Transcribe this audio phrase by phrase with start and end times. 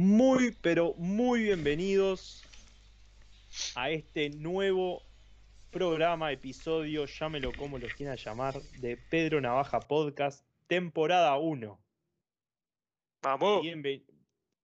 [0.00, 2.44] Muy, pero muy bienvenidos
[3.74, 5.02] a este nuevo
[5.72, 11.80] programa, episodio, llámelo como lo quieran llamar, de Pedro Navaja Podcast, temporada 1.
[13.22, 13.66] Vamos.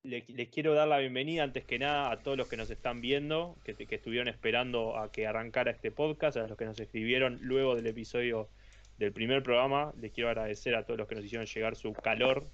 [0.04, 3.58] Les quiero dar la bienvenida antes que nada a todos los que nos están viendo,
[3.64, 7.74] que, que estuvieron esperando a que arrancara este podcast, a los que nos escribieron luego
[7.74, 8.50] del episodio
[8.98, 9.92] del primer programa.
[10.00, 12.48] Les quiero agradecer a todos los que nos hicieron llegar su calor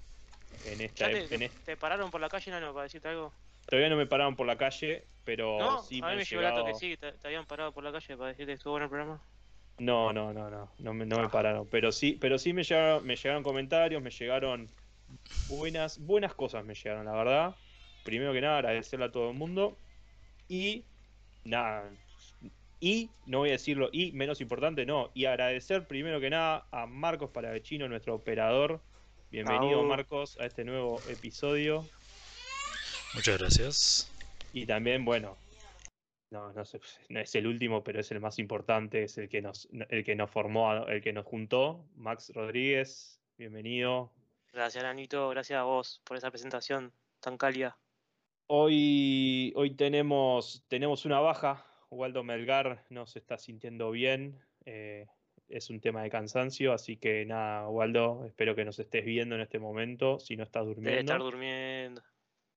[0.51, 3.07] en esta ¿Ya te, en te- este- te pararon por la calle, Nano, para decirte
[3.09, 3.33] algo?
[3.65, 6.41] Todavía no me pararon por la calle, pero no, sí a me mí me llegó
[6.41, 8.73] el dato que sí, te, te habían parado por la calle para decirte que estuvo
[8.73, 9.27] bueno el programa.
[9.77, 11.31] No, no, no, no, no me, no me Ah.
[11.31, 11.67] pararon.
[11.69, 14.75] Pero sí, pero sí me llegaron, me llegaron comentarios, me llegaron
[15.47, 17.59] buenas, buenas cosas me llegaron, la verdad.
[18.03, 19.83] Primero que nada, agradecerle a todo el mundo.
[20.47, 20.91] Y
[21.43, 21.97] nada.
[22.79, 25.11] Y, no voy a decirlo, y menos importante, no.
[25.15, 28.85] Y agradecer primero que nada a Marcos Paravechino, nuestro operador.
[29.31, 29.85] Bienvenido, Au.
[29.85, 31.85] Marcos, a este nuevo episodio.
[33.13, 34.11] Muchas gracias.
[34.51, 35.37] Y también, bueno,
[36.31, 39.41] no, no, sé, no es el último, pero es el más importante, es el que
[39.41, 44.11] nos, el que nos formó, el que nos juntó, Max Rodríguez, bienvenido.
[44.51, 47.77] Gracias, Nanito, gracias a vos por esa presentación tan cálida.
[48.47, 55.07] Hoy, hoy tenemos, tenemos una baja, Waldo Melgar no se está sintiendo bien, eh,
[55.51, 59.41] es un tema de cansancio, así que nada, Waldo, espero que nos estés viendo en
[59.41, 60.89] este momento, si no estás durmiendo.
[60.91, 62.01] Debe estar durmiendo.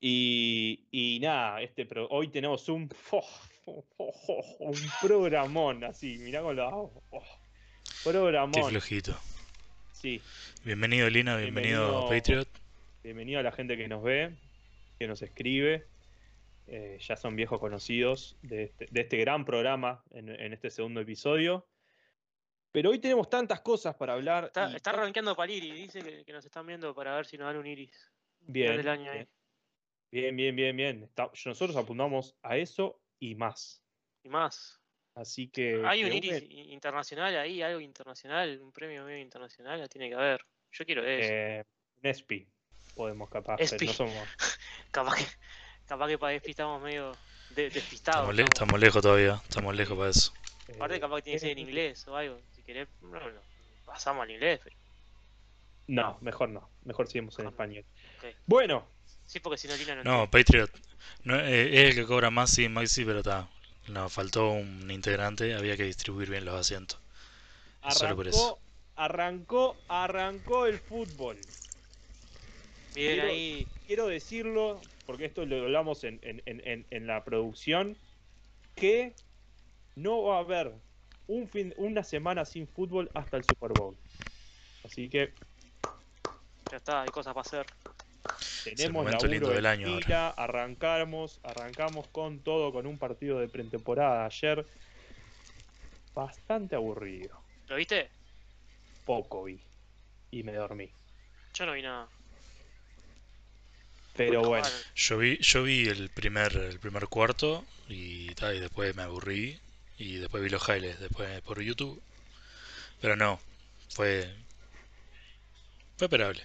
[0.00, 2.88] Y, y nada, este pro- hoy tenemos un,
[3.66, 6.68] un programón, así, mirá con la...
[6.68, 9.16] oh, Qué programón, flojito.
[9.92, 10.20] sí.
[10.64, 12.08] Bienvenido Lina, bienvenido, Bienvenido.
[12.08, 12.48] Patriot.
[13.02, 14.34] Bienvenido a la gente que nos ve,
[14.98, 15.84] que nos escribe.
[16.66, 21.00] eh, ya son viejos conocidos de este, de este gran programa en, en este segundo
[21.00, 21.66] episodio.
[22.74, 24.46] Pero hoy tenemos tantas cosas para hablar.
[24.46, 27.24] Está, y está rankeando para el iris, dice que, que nos están viendo para ver
[27.24, 28.10] si nos dan un iris.
[28.40, 29.28] bien, del año ahí.
[30.10, 31.02] bien, bien, bien, bien.
[31.04, 33.80] Está- nosotros apuntamos a eso y más.
[34.24, 34.80] Y más.
[35.14, 35.84] Así que.
[35.86, 40.16] Hay un iris une- internacional ahí, algo internacional, un premio medio internacional, la tiene que
[40.16, 40.44] haber.
[40.72, 41.28] Yo quiero eso.
[41.32, 41.64] Eh,
[42.02, 42.48] un ESPI
[42.96, 43.86] podemos capaz, ESPI.
[43.86, 44.28] pero no somos.
[44.90, 45.24] Capaz que,
[45.86, 47.12] capaz que para ESPI estamos medio
[47.50, 48.28] de- despistados.
[48.30, 50.32] Estamos, le- estamos- estamos lejos todavía, estamos lejos para eso.
[50.74, 52.40] Aparte eh, capaz que tiene que ser en inglés o algo.
[52.66, 52.88] Querés,
[53.84, 54.60] pasamos al inglés.
[54.64, 54.76] pero-
[55.86, 56.68] No, mejor no.
[56.84, 57.84] Mejor seguimos en español.
[58.46, 58.86] Bueno,
[59.26, 60.30] Sí, porque si no Lina no No.
[60.30, 60.70] Patriot.
[61.22, 63.48] No, eh, es el que cobra más, sí, Maxi, pero está.
[63.88, 66.98] No, faltó un integrante, había que distribuir bien los asientos.
[67.90, 68.58] Solo por eso.
[68.96, 71.36] arrancó, arrancó, arrancó el fútbol.
[72.94, 73.66] Bien quiero- ahí.
[73.86, 77.96] Quiero decirlo, porque esto lo hablamos en, en- en- en- en la producción,
[78.76, 79.14] que
[79.96, 80.72] no va a haber
[81.26, 83.96] un fin, una semana sin fútbol hasta el Super Bowl.
[84.84, 85.32] Así que
[86.70, 87.66] Ya está, hay cosas para hacer.
[88.64, 89.98] tenemos momento lindo laburo del año
[90.36, 94.66] arrancamos, arrancamos con todo, con un partido de pretemporada ayer.
[96.14, 97.40] Bastante aburrido.
[97.68, 98.08] ¿Lo viste?
[99.04, 99.60] Poco vi.
[100.30, 100.90] Y me dormí.
[101.54, 102.08] Yo no vi nada.
[104.16, 104.68] Pero Bueno, bueno.
[104.94, 109.58] Yo vi, yo vi el primer, el primer cuarto y, y después me aburrí
[109.98, 112.02] y después vi los highlights después por YouTube.
[113.00, 113.40] Pero no,
[113.90, 114.34] fue
[115.96, 116.42] fue esperable.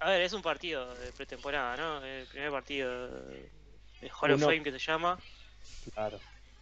[0.00, 2.04] A ver, es un partido de pretemporada, ¿no?
[2.04, 5.18] El primer partido de Hall of Uno- Fame que se llama,
[5.94, 6.20] Claro.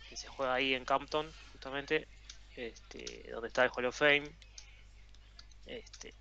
[0.09, 2.07] que se juega ahí en Campton, justamente,
[2.57, 4.31] este, donde está el Hall of Fame.
[5.67, 6.13] Este,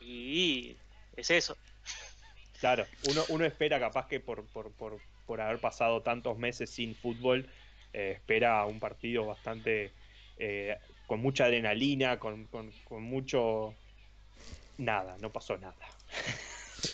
[0.00, 0.76] y
[1.16, 1.56] es eso.
[2.60, 6.94] Claro, uno, uno espera capaz que por, por, por, por haber pasado tantos meses sin
[6.94, 7.48] fútbol,
[7.92, 9.92] eh, espera un partido bastante
[10.38, 13.74] eh, con mucha adrenalina, con, con, con mucho...
[14.78, 15.74] Nada, no pasó nada.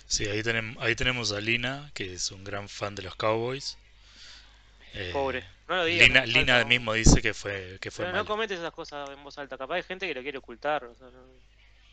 [0.06, 3.78] Sí, ahí tenemos, ahí tenemos a Lina, que es un gran fan de los Cowboys.
[4.92, 5.44] Eh, Pobre.
[5.66, 6.08] No lo digas.
[6.08, 6.66] Lina, Lina no.
[6.66, 8.28] mismo dice que fue, que fue Pero no malo.
[8.28, 9.56] comentes esas cosas en voz alta.
[9.56, 10.84] Capaz hay gente que lo quiere ocultar.
[10.84, 11.26] o sea, no-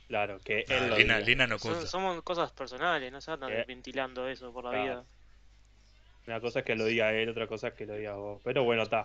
[0.09, 1.19] Claro, que Ah, él Lina.
[1.19, 1.89] Lina no son, oculta.
[1.89, 3.63] somos cosas personales, no se andan Eh.
[3.67, 4.83] ventilando eso por la Claro.
[4.85, 5.03] vida.
[6.27, 8.41] Una cosa es que lo diga él, otra cosa es que lo diga vos.
[8.43, 9.03] Pero bueno, está.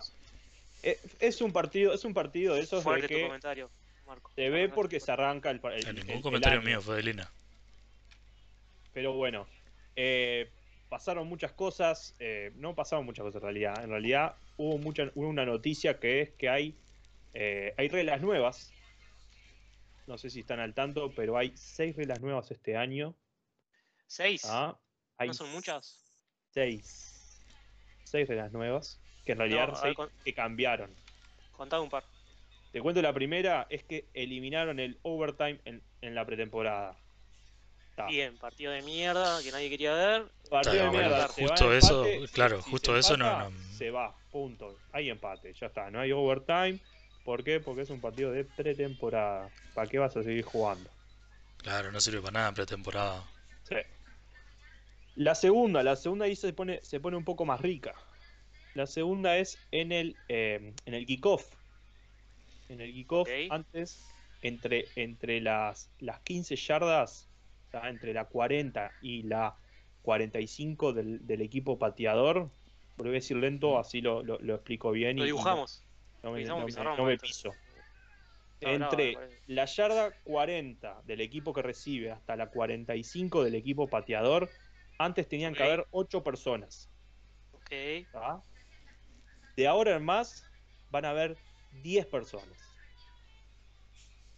[0.83, 3.69] Eh, Es un partido, es un partido de esos de Fuerte tu comentario,
[4.07, 4.31] Marco.
[4.35, 6.67] se ve porque se arranca el, pa- el- el- ningún el comentario año.
[6.67, 7.31] mío fue de Lina.
[8.93, 9.47] Pero bueno,
[9.95, 10.49] eh,
[10.89, 13.83] pasaron muchas cosas, eh, no pasaron muchas cosas en realidad.
[13.83, 16.75] En realidad hubo, mucha, hubo una noticia que es que hay,
[17.33, 18.73] eh, hay reglas nuevas.
[20.07, 23.15] No sé si están al tanto, pero hay seis reglas nuevas este año.
[24.07, 24.41] ¿Seis?
[24.45, 24.77] Ah,
[25.17, 25.99] hay ¿No son muchas?
[26.49, 27.07] Seis.
[28.11, 28.99] Seis reglas nuevas.
[29.25, 30.93] Que en realidad No, a ver, seis con- que cambiaron.
[31.53, 32.03] Contá un par.
[32.73, 36.97] Te cuento la primera, es que eliminaron el overtime en, en la pretemporada.
[38.09, 40.25] Bien, partido de mierda que nadie quería ver.
[40.49, 41.27] Partido Claro, de mierda.
[41.27, 44.13] bueno, se va justo a eso, empate, claro, si justo eso no- no- Se va,
[44.31, 44.75] punto.
[44.91, 45.89] Hay empate, ya está.
[45.91, 46.79] No hay overtime.
[47.23, 47.59] ¿Por qué?
[47.61, 49.49] Porque es un partido de pretemporada.
[49.73, 50.89] ¿Para qué vas a seguir jugando?
[51.57, 53.23] Claro, no sirve para nada en pretemporada.
[53.69, 53.75] Sí.
[55.15, 57.93] La segunda, la segunda ahí se pone, se pone un poco más rica.
[58.73, 61.45] La segunda es en el, eh, en el kickoff.
[62.69, 64.05] En el kickoff, antes,
[64.41, 67.27] entre, entre las, las 15 yardas,
[67.67, 69.57] o sea, entre la 40 y la
[70.03, 72.49] 45 del, del equipo pateador.
[72.97, 75.17] Voy a decir lento, así lo, lo- lo explico bien.
[75.17, 75.83] Lo y- no- dibujamos.
[76.23, 77.51] no, me, no me- no me piso.
[78.61, 79.13] Entre
[79.47, 84.49] la yarda 40 del equipo que recibe hasta la 45 del equipo pateador,
[85.05, 85.67] antes tenían que Ok.
[85.67, 86.89] haber 8 personas.
[87.53, 87.69] Ok.
[88.11, 88.41] ¿tá?
[89.55, 90.45] De ahora en más
[90.89, 91.37] van a haber
[91.83, 92.57] 10 personas.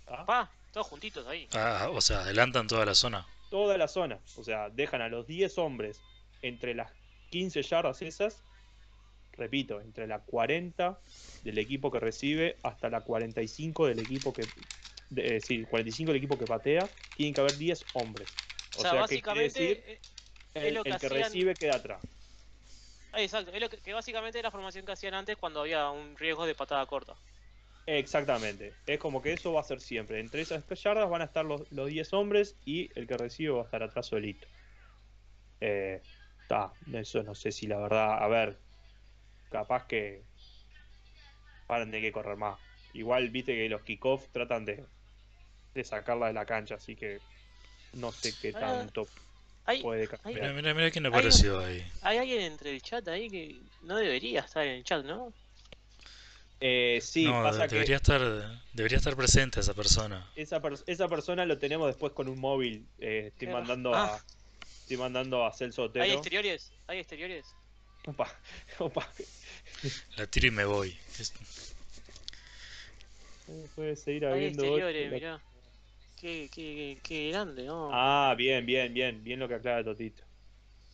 [0.06, 0.26] ¿tá?
[0.26, 1.48] Pa, todos juntitos ahí.
[1.54, 3.26] Ah, o sea, adelantan toda la zona.
[3.50, 4.20] Toda la zona.
[4.38, 6.02] O sea, dejan a los 10 hombres
[6.42, 6.92] entre las
[7.30, 8.44] 15 yardas esas.
[9.34, 11.00] Repito, entre la 40
[11.44, 14.46] del equipo que recibe hasta la 45 del equipo que.
[15.10, 16.88] de- eh, sí, 45 del equipo que patea.
[17.16, 18.30] Tienen que haber 10 hombres.
[18.78, 19.60] O sea, que quiere básicamente.
[19.60, 20.00] decir, eh,
[20.54, 22.04] el, que el que hacían- recibe queda atrás.
[23.12, 23.52] ah, exacto.
[23.52, 26.46] Es lo que, que básicamente es la formación que hacían antes cuando había un riesgo
[26.46, 27.22] de patada corta.
[27.86, 28.80] Exactamente.
[28.86, 30.20] Es como que eso va a ser siempre.
[30.20, 33.62] Entre esas yardas van a estar los, los 10 hombres y el que recibe va
[33.62, 34.48] a estar atrás solito.
[35.60, 36.06] Eh,
[36.48, 38.22] ta, eso no sé si la verdad.
[38.24, 38.64] A ver,
[39.50, 40.28] capaz que
[41.66, 42.60] paran de que correr más.
[42.92, 44.90] Igual viste que los kickoff tratan de,
[45.74, 47.26] de sacarla de la cancha, así que
[47.94, 49.14] no sé qué Ah, tanto
[49.66, 50.54] Hay, puede Mira, cambiar.
[50.54, 51.86] mira, mira quién Hay apareció ahí.
[52.02, 55.32] hay alguien entre el chat ahí que no debería estar en el chat, ¿no?
[56.60, 58.22] Eh, sí, no, pasa que debería estar,
[58.74, 60.30] debería estar presente esa persona.
[60.36, 62.86] esa, pers- esa persona lo tenemos después con un móvil.
[63.00, 64.16] Eh, estoy mandando ah.
[64.16, 64.26] a
[64.82, 66.04] estoy mandando a Celso Otero.
[66.06, 66.72] ¿Hay exteriores?
[66.88, 67.46] ¿Hay exteriores?
[68.06, 68.28] Opa,
[68.80, 69.10] opa.
[70.18, 70.98] La tiro y me voy.
[71.20, 71.34] Es-
[73.76, 75.14] Puede seguir Hay habiendo exteriores, ocho.
[75.16, 75.42] mirá.
[76.24, 77.90] Qué, qué, qué grande, ¿no?
[77.92, 80.24] Ah, bien, bien, bien, bien lo que aclara Totito.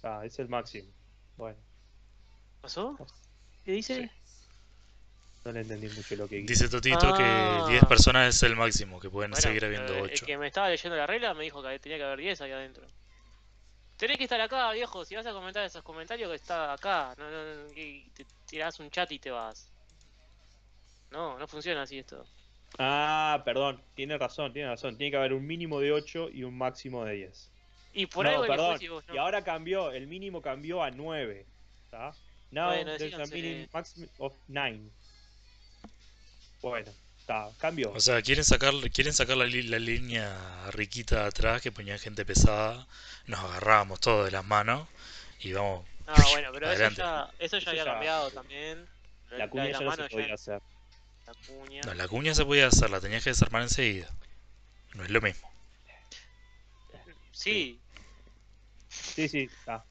[0.01, 0.89] Ah, es el máximo.
[1.37, 1.55] Bueno,
[2.61, 2.97] ¿Pasó?
[3.63, 4.07] ¿Qué dice?
[4.07, 4.11] Sí.
[5.45, 7.63] no le entendí mucho lo que Dice Totito Ah.
[7.67, 10.13] que 10 personas es el máximo, que pueden Bueno, seguir habiendo eh, 8.
[10.13, 12.51] El que me estaba leyendo la regla me dijo que tenía que haber 10 ahí
[12.51, 12.87] adentro.
[13.97, 15.05] Tenés que estar acá, viejo.
[15.05, 17.13] Si vas a comentar esos comentarios, que está acá.
[17.19, 19.69] No, no, no, te tirás un chat y te vas.
[21.11, 22.25] No, no funciona así esto.
[22.77, 24.97] Ah, perdón, tiene razón, tiene razón.
[24.97, 27.49] Tiene que haber un mínimo de 8 y un máximo de 10.
[27.93, 28.79] Y por no, algo perdón.
[28.79, 29.15] si vos no.
[29.15, 31.45] Y ahora cambió, el mínimo cambió a 9.
[31.85, 32.13] ¿Está?
[32.51, 34.79] Now Bueno, there's a minimum maximum of 9.
[36.61, 37.91] Bueno, está, cambió.
[37.93, 41.97] O sea, quieren sacar, quieren sacar la, li- la línea riquita de atrás que ponía
[41.97, 42.87] gente pesada.
[43.27, 44.87] Nos agarrábamos todos de las manos
[45.39, 45.85] y vamos.
[46.07, 48.85] Ah, bueno, pero eso ya, eso ya Eso había ya- cambiado también.
[49.31, 50.61] La cuña de ya la no mano se podía hacer.
[51.29, 51.85] La cuña.
[51.85, 54.09] No, la cuña se podía hacer, la tenías que desarmar enseguida.
[54.95, 55.49] No es lo mismo.
[57.31, 57.81] Sí,
[59.15, 59.85] Sí, sí, está.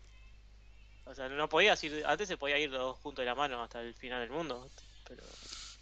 [1.05, 2.05] o sea, no podías ir.
[2.07, 4.71] Antes se podía ir los dos juntos de la mano hasta el final del mundo.
[5.05, 5.25] Pero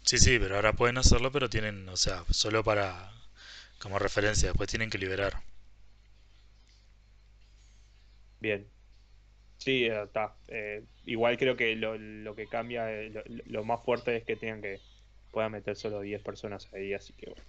[0.03, 3.11] Sí, sí, pero ahora pueden hacerlo, pero tienen, o sea, solo para
[3.79, 5.43] como referencia, después tienen que liberar.
[8.39, 8.71] Bien.
[9.57, 10.37] Sí, está.
[10.47, 14.37] Eh, igual creo que lo, lo que cambia, eh, lo, lo más fuerte es que
[14.37, 14.83] tengan que
[15.31, 17.43] puedan meter solo 10 personas ahí, así que bueno.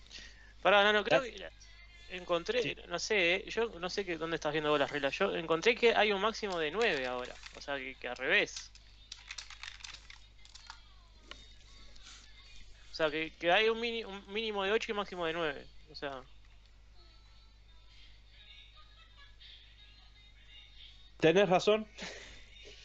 [0.62, 1.50] Pará, no, no, creo Ya.
[1.50, 2.76] que encontré, Sí.
[2.88, 5.16] no sé, eh, yo no sé que, dónde estás viendo vos las reglas.
[5.16, 7.34] Yo encontré que hay un máximo de 9 ahora.
[7.56, 8.70] O sea, que, que al revés.
[12.90, 15.32] O sea, que, que hay un, mini- un mínimo de 8 y un máximo de
[15.32, 15.64] 9.
[15.90, 16.22] O sea,
[21.20, 21.86] Tenés razón.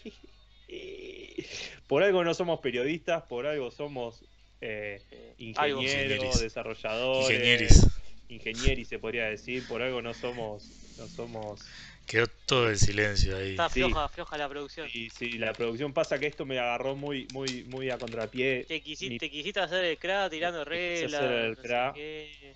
[1.88, 4.23] por algo no somos periodistas, por algo somos
[4.65, 5.82] eh, eh, algo.
[5.82, 6.39] ingenieros, Ingenieris.
[6.41, 7.88] desarrolladores, Ingenieris.
[8.29, 10.63] ingenieris se podría decir, por algo no somos,
[10.98, 11.62] no somos.
[12.05, 13.51] Quedó todo el silencio ahí.
[13.51, 13.79] Está Sí.
[13.82, 14.89] floja, floja la producción.
[14.93, 18.84] Y si la producción pasa que esto me agarró muy, muy, muy a contrapié, Te,
[18.84, 21.13] quisi- Ni- te quisiste hacer el crack tirando reglas.
[21.13, 21.93] hacer el no sé crack.
[21.96, 22.53] qué.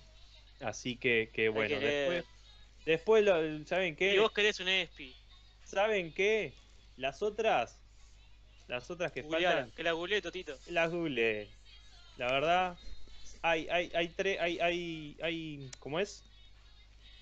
[0.60, 2.24] así que, que bueno, después,
[2.84, 4.14] después lo- ¿saben qué?
[4.14, 5.14] Y vos querés un ESPI.
[5.64, 6.52] ¿Saben qué?
[6.96, 7.78] Las otras,
[8.66, 10.58] las otras que Googleala, faltan, que la googleé, Totito.
[10.68, 11.48] las google.
[12.18, 12.78] La verdad,
[13.42, 16.24] hay, hay, hay tres, hay, hay, hay, ¿cómo es?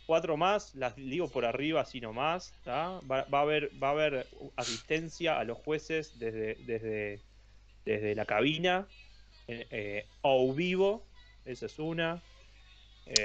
[0.06, 3.00] Cuatro más, las digo por arriba así nomás, ¿tá?
[3.00, 7.20] Va, va a haber, va a haber asistencia a los jueces desde, desde,
[7.84, 8.88] desde la cabina,
[9.48, 11.06] eh, eh, o vivo,
[11.44, 12.22] esa es una.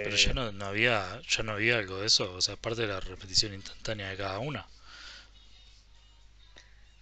[0.03, 2.81] Pero Eh, ya no, no había, ya no había algo de eso, o sea, aparte
[2.81, 4.67] de la repetición instantánea de cada una.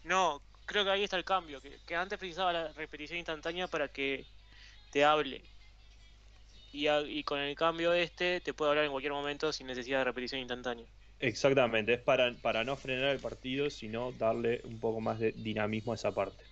[0.04, 3.88] No, creo que ahí está el cambio, que, que antes precisaba la repetición instantánea para
[3.90, 4.26] que
[4.92, 5.44] te hable.
[6.72, 10.00] Y, a- y con el cambio este te puede hablar en cualquier momento sin necesidad
[10.00, 10.86] de repetición instantánea.
[11.20, 15.92] Exactamente, es para, para no frenar el partido, sino darle un poco más de dinamismo
[15.92, 16.46] a esa parte.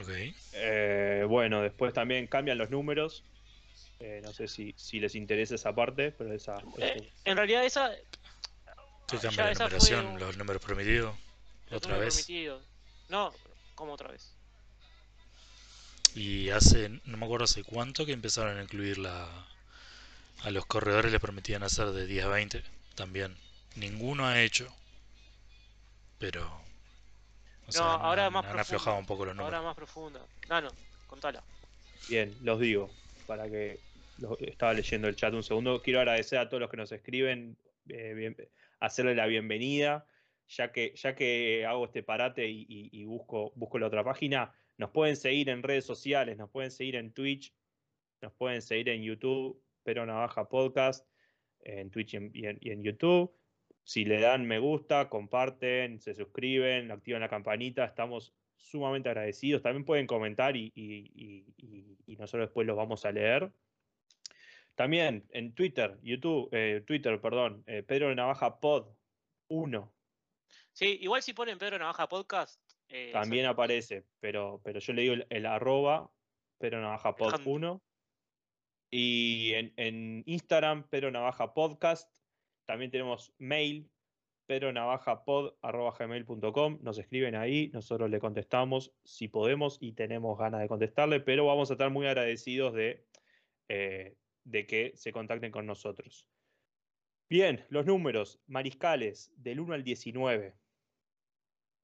[0.00, 0.10] Ok.
[0.54, 3.24] Eh, bueno, después también cambian los números.
[4.00, 6.58] Eh, no sé si, si les interesa esa parte, pero esa.
[6.78, 7.90] Eh, en realidad esa...
[9.08, 10.06] ¿Qué ya cambia la numeración?
[10.06, 11.14] un- ¿Los números permitidos?
[11.70, 12.26] los ¿Otra números vez?
[12.26, 12.62] permitidos.
[13.08, 13.32] No,
[13.74, 14.34] como otra vez.
[16.14, 19.28] Y hace, no me acuerdo hace cuánto que empezaron a incluir la...
[20.44, 22.62] A los corredores les permitían hacer de 10 a 20
[22.94, 23.34] también.
[23.76, 24.66] Ninguno ha hecho.
[26.18, 26.60] Pero...
[27.66, 29.54] O sea, ahora han, más han aflojado un poco los números.
[29.54, 30.20] Ahora más profunda.
[30.48, 30.70] Nano,
[31.06, 31.42] contala.
[32.08, 32.90] Bien, los digo,
[33.26, 33.78] para que
[34.18, 35.80] lo- estaba leyendo el chat un segundo.
[35.80, 37.56] Quiero agradecer a todos los que nos escriben,
[37.88, 38.36] eh, bien-
[38.80, 40.04] hacerle la bienvenida,
[40.48, 44.52] ya que, ya que hago este parate y, y- y busco, busco la otra página.
[44.78, 47.54] Nos pueden seguir en redes sociales, nos pueden seguir en Twitch,
[48.20, 51.06] nos pueden seguir en YouTube, Pero Navaja Podcast,
[51.60, 53.32] en Twitch y en, YouTube.
[53.84, 59.62] Si le dan me gusta, comparten, se suscriben, activan la campanita, estamos sumamente agradecidos.
[59.62, 61.44] También pueden comentar y
[62.18, 63.52] nosotros después los vamos a leer.
[64.74, 68.88] También en Twitter, YouTube, eh, Twitter, perdón, eh, Pedro Navaja Pod
[69.48, 69.92] 1
[70.72, 72.61] Sí, igual si ponen Pedro Navaja Podcast.
[72.92, 76.12] Eh, también aparece, pero, pero yo le digo el, el arroba
[76.58, 77.50] Pedro Navaja Pod Dejando.
[77.50, 77.82] 1.
[78.90, 82.12] Y en, en Instagram, Pedro Navaja Podcast.
[82.66, 83.90] También tenemos mail,
[84.46, 86.80] pedronavajapod.gmail.com.
[86.82, 91.70] Nos escriben ahí, nosotros le contestamos si podemos y tenemos ganas de contestarle, pero vamos
[91.70, 93.06] a estar muy agradecidos de,
[93.68, 96.28] eh, de que se contacten con nosotros.
[97.30, 98.42] Bien, los números.
[98.46, 100.54] Mariscales del 1 al 19.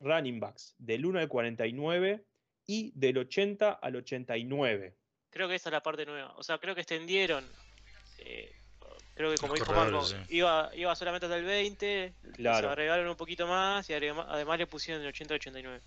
[0.01, 2.25] Running backs del 1 al 49
[2.67, 4.95] y del 80 al 89.
[5.31, 6.35] Creo que esa es la parte nueva.
[6.37, 7.45] O sea, creo que extendieron.
[8.19, 8.53] eh,
[9.15, 10.17] creo que como dijo Marco, sí.
[10.31, 12.15] iba, iba solamente hasta el 20.
[12.23, 12.71] Les Claro.
[12.71, 15.81] agregaron un poquito más y además le pusieron el 80 al 89.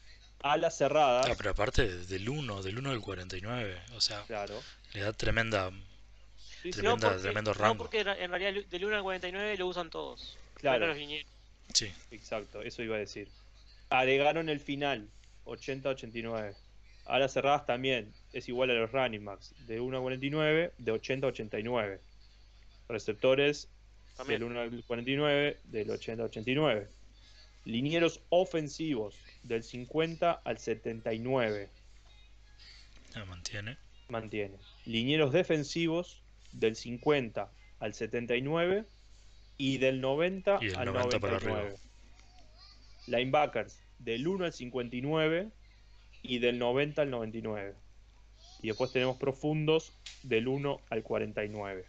[0.44, 1.28] Alas cerradas.
[1.30, 4.60] Ah, pero aparte del 1, del 1 al 49, o sea, Claro.
[4.94, 5.72] le da tremenda...
[6.64, 7.78] Sí, Tremenda- no porque, tremendo no rango.
[7.78, 10.38] porque en realidad del 1 al 49 lo usan todos.
[10.56, 10.88] Claro.
[10.88, 10.98] Los.
[11.74, 13.28] Sí, Exacto, eso iba a decir.
[13.92, 15.10] Agregaron el final,
[15.44, 16.56] 80-89.
[17.06, 21.28] Alas cerradas también es igual a los running backs, de 1 a 49, de 80
[21.28, 22.00] a 89.
[22.88, 23.70] Receptores
[24.16, 24.40] También.
[24.40, 26.88] del 1 al 49, del 80 a 89.
[27.66, 31.70] Linieros ofensivos, del 50 al 79.
[33.14, 33.78] la mantiene.
[34.08, 34.56] Mantiene.
[34.86, 38.86] Linieros defensivos, del 50 al 79
[39.58, 41.68] y del 90 Y del al 90 para 99.
[41.68, 41.80] arriba.
[43.08, 45.50] Linebackers del 1 al 59
[46.24, 47.76] y del 90 al 99.
[48.62, 49.94] Y después tenemos profundos
[50.24, 51.86] del 1 al 49.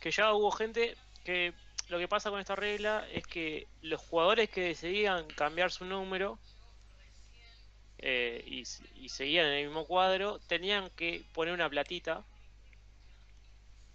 [0.00, 1.52] que ya hubo gente que
[1.88, 6.38] lo que pasa con esta regla es que los jugadores que decidían cambiar su número
[7.98, 8.64] eh, y,
[8.96, 12.24] y seguían en el mismo cuadro tenían que poner una platita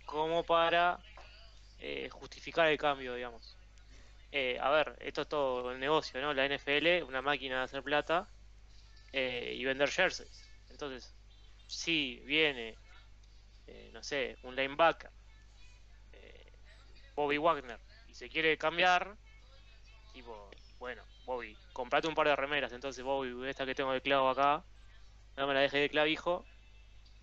[0.06, 1.00] como para
[1.80, 3.57] eh, justificar el cambio, digamos.
[4.40, 6.32] Eh, a ver, esto es todo el negocio, ¿no?
[6.32, 8.30] La NFL, una máquina de hacer plata
[9.12, 10.48] eh, y vender jerseys.
[10.70, 11.12] Entonces,
[11.66, 12.76] si viene,
[13.66, 15.10] eh, no sé, un linebacker
[16.14, 16.54] eh,
[17.16, 19.18] Bobby Wagner y se quiere cambiar,
[20.14, 24.30] tipo, bueno, Bobby, comprate un par de remeras, entonces Bobby, esta que tengo de clavo
[24.30, 24.64] acá,
[25.36, 26.46] no me la dejes de clavijo,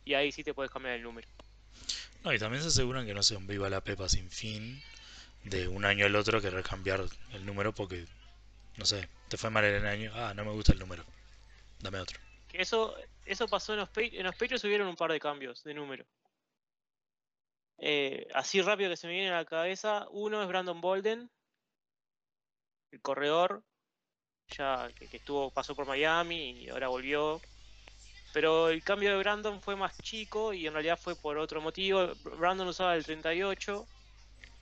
[0.05, 1.29] y ahí sí te puedes cambiar el número.
[2.25, 4.83] No, y también se aseguran que no sea un viva la pepa sin fin
[5.45, 8.07] de un año al otro querer cambiar el número porque,
[8.77, 11.05] no sé, te fue mal el año, ah, no me gusta el número,
[11.81, 12.19] dame otro.
[12.53, 16.05] Eso, eso pasó en los, en los hubieron un par de cambios de número.
[17.79, 21.31] Eh, así rápido que se me viene a la cabeza, uno es Brandon Bolden,
[22.93, 23.63] el corredor,
[24.49, 27.41] ya que, que estuvo, pasó por Miami y ahora volvió.
[28.33, 32.13] Pero el cambio de Brandon fue más chico y en realidad fue por otro motivo.
[32.37, 33.87] Brandon usaba el 38,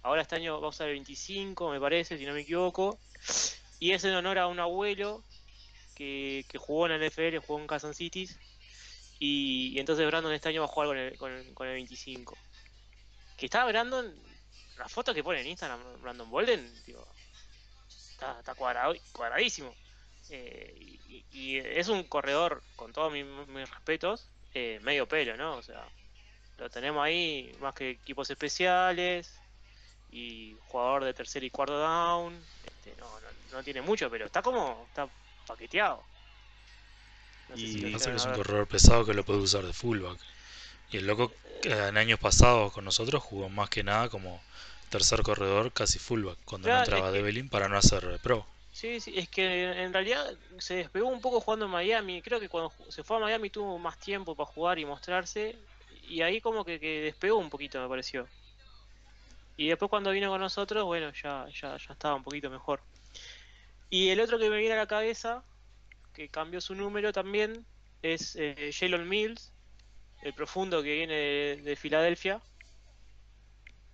[0.03, 2.99] ahora este año va a usar el 25, me parece, si no me equivoco.
[3.79, 5.25] Y es en honor a un abuelo
[5.95, 8.29] que, jugó en la NFL, jugó en Kansas City.
[9.19, 12.37] Y, entonces Brandon este año va a jugar con el, con con el 25.
[13.37, 14.15] Que estaba Brandon,
[14.79, 17.07] la foto que pone en Instagram, Brandon Bolden, digo,
[17.89, 19.75] está, está cuadrado- cuadradísimo.
[20.31, 20.75] Eh,
[21.09, 25.57] y, y es un corredor, con todos mis, mis respetos, eh, medio pelo, ¿no?
[25.57, 25.85] O sea,
[26.59, 29.42] lo tenemos ahí, más que equipos especiales
[30.13, 32.35] y jugador de tercer y cuarto down.
[32.65, 35.09] Este, no, no, no tiene mucho, pero está como, está
[35.47, 36.03] paqueteado.
[37.49, 39.73] No sé Y- si Pasa que es un corredor pesado que lo puede usar de
[39.73, 40.19] fullback.
[40.91, 41.33] Y el loco
[41.65, 44.43] eh, en años pasados con nosotros jugó más que nada como
[44.91, 48.47] tercer corredor, casi fullback, cuando no entraba es que- Develin para no hacer pro.
[48.73, 50.27] Sí, sí, es que en realidad
[50.59, 52.23] se despegó un poco jugando en Miami.
[52.23, 55.57] Creo que cuando se fue a Miami tuvo más tiempo para jugar y mostrarse.
[56.09, 58.27] Y ahí como que, que despegó un poquito, me pareció.
[59.57, 62.83] Y después cuando vino con nosotros, bueno, ya, ya, ya estaba un poquito mejor.
[63.91, 65.45] Y el otro que me viene a la cabeza,
[66.15, 67.67] que cambió su número también,
[68.03, 69.53] es eh, Jalen Mills,
[70.23, 72.43] el profundo que viene de, de Filadelfia.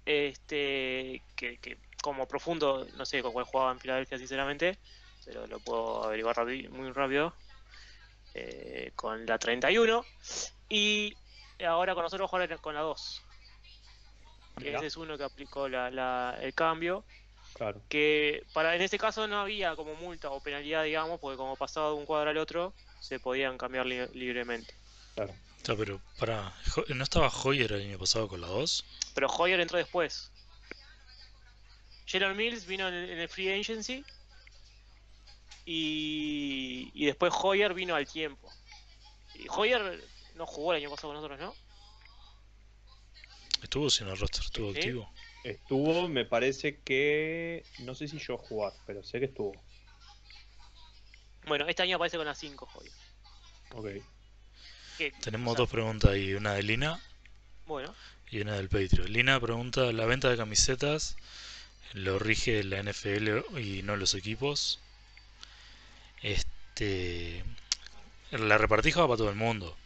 [0.06, 1.58] Este, que,
[2.02, 4.78] como profundo, no sé con cuál jugaba en Filadelfia, sinceramente,
[5.24, 6.36] pero lo puedo averiguar
[6.70, 7.34] muy rápido.
[8.34, 10.04] eh, con la 31.
[10.68, 11.14] Y
[11.66, 13.27] ahora con nosotros jugar con la 2.
[14.58, 17.04] Que ese es uno que aplicó la- la- el cambio.
[17.54, 17.80] Claro.
[17.88, 21.88] Que para en este caso no había como multa o penalidad, digamos, porque como pasaba
[21.88, 24.74] de un cuadro al otro, se podían cambiar li- libremente.
[25.14, 25.34] Claro.
[25.64, 26.52] Pero para,
[26.88, 28.84] ¿no estaba Hoyer el año pasado con la 2?
[29.14, 30.30] Pero Hoyer entró después.
[32.06, 34.02] Jalen Mills vino en el, en el Free Agency.
[35.66, 38.50] Y, y después Hoyer vino al tiempo.
[39.34, 40.02] Y Hoyer
[40.36, 41.54] no jugó el año pasado con nosotros, ¿no?
[43.62, 44.78] Estuvo sin el roster, estuvo Sí.
[44.78, 45.12] activo.
[45.44, 47.64] Estuvo, me parece que.
[47.80, 49.52] No sé si yo jugar, pero sé que estuvo.
[51.46, 52.92] Bueno, este año aparece con la 5 Hoyer.
[53.72, 54.04] Ok.
[55.20, 57.00] Tenemos o sea, dos preguntas ahí, una de Lina
[57.66, 57.94] Bueno,
[58.30, 59.12] y una del Patreon.
[59.12, 61.16] Lina pregunta, ¿la venta de camisetas
[61.94, 64.80] lo rige la NFL y no los equipos?
[66.22, 67.44] Este,
[68.32, 69.76] la repartija va para todo el mundo.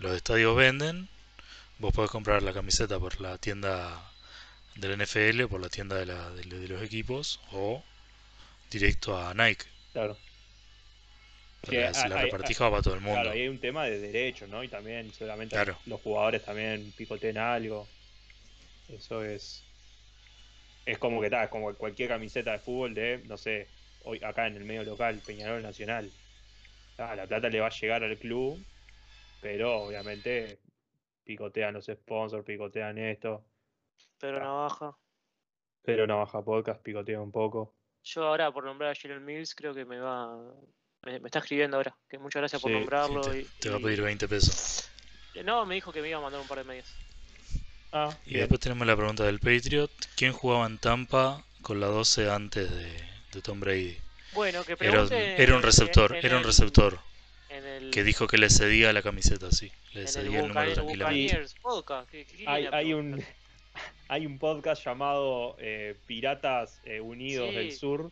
[0.00, 1.08] Los estadios venden,
[1.82, 4.10] vos podés comprar la camiseta por la tienda
[4.76, 7.82] del NFL, por la tienda de, la- de- de los equipos o
[8.70, 9.64] directo a Nike.
[9.92, 10.16] Claro.
[11.68, 13.14] Sí, la, hay- la hay- repartija va para todo el mundo.
[13.20, 14.64] Claro, ahí hay un tema de derechos, ¿no?
[14.64, 15.78] Y también seguramente Claro.
[15.86, 17.86] los jugadores también picoteen algo.
[18.88, 19.62] Eso es.
[20.86, 23.68] Es como que tal, es como cualquier camiseta de fútbol de, no sé,
[24.04, 26.10] hoy acá en el medio local, Peñarol Nacional.
[26.98, 28.60] Ah, la plata le va a llegar al club,
[29.40, 30.58] pero obviamente
[31.24, 33.44] picotean los sponsors, picotean esto.
[34.18, 34.44] Pedro Ah.
[34.44, 34.96] Navaja.
[35.82, 37.74] Pero Navaja Podcast picotea un poco.
[38.04, 40.36] Yo ahora por nombrar a Jalen Mills creo que me va...
[41.04, 41.96] Me, me está escribiendo ahora.
[42.08, 43.20] Que muchas gracias por Sí, nombrarlo.
[43.22, 44.88] te, y- te va a pedir 20 pesos.
[45.44, 46.94] No, me dijo que me iba a mandar un par de medias.
[47.92, 48.40] Ah, Y bien.
[48.42, 49.90] después tenemos la pregunta del Patriot.
[50.16, 52.92] ¿Quién jugaba en Tampa con la 12 antes de,
[53.32, 53.96] de Tom Brady?
[54.34, 56.98] Bueno, que Era, pregunte era un receptor, en era un el- receptor
[57.52, 59.70] En el, que dijo que le cedía la camiseta, sí.
[59.92, 61.22] Le en el cedía el número tranquilamente.
[61.24, 62.10] Buccaneers podcast.
[62.10, 63.22] ¿Qué- qué Hay, un
[64.08, 67.56] hay un podcast llamado eh, Piratas eh, Unidos Sí.
[67.56, 68.10] del Sur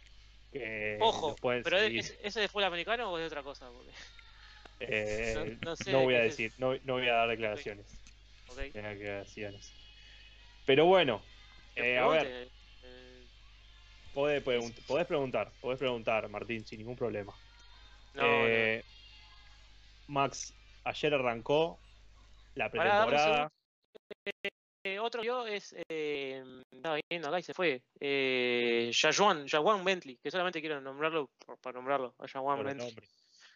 [0.52, 1.78] que Ojo, pero.
[1.78, 3.68] ¿es- ¿ese de fútbol americano o es de otra cosa?
[3.70, 3.92] Porque-
[4.82, 7.86] Eh, no- no, no sé voy a decir, no, no voy a dar declaraciones.
[8.48, 8.58] ok.
[8.72, 9.72] Tengo declaraciones.
[10.66, 11.22] Pero bueno,
[11.76, 12.48] eh, a ver,
[14.14, 17.32] podés, pregun- podés preguntar, podés preguntar, Martín, sin ningún problema.
[18.14, 18.82] no, Eh,
[20.10, 20.52] Max,
[20.84, 21.78] ayer arrancó
[22.54, 23.52] la pretemporada.
[24.82, 25.74] Eh, otro yo es.
[25.88, 27.82] Eh, estaba viendo acá y se fue.
[28.00, 28.90] Eh,
[29.84, 32.14] Bentley, que solamente quiero nombrarlo por- para nombrarlo.
[32.18, 32.86] A Por el Bentley.
[32.88, 33.08] nombre.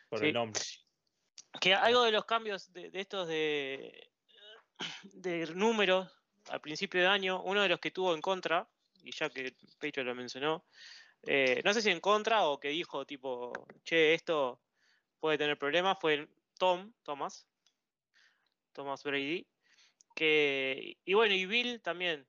[0.09, 0.27] Por Sí.
[0.27, 0.61] el nombre.
[1.61, 4.11] Que algo de los cambios de, de estos de,
[5.05, 6.13] de números
[6.51, 8.69] al principio de año, uno de los que tuvo en contra,
[9.03, 10.67] y ya que Pecho lo mencionó,
[11.23, 14.61] eh, no sé si en contra o que dijo tipo, che, esto
[15.21, 17.47] puede tener problemas, fue el Tom, Thomas,
[18.73, 19.47] Thomas Brady,
[20.15, 22.27] que, y bueno, y Bill también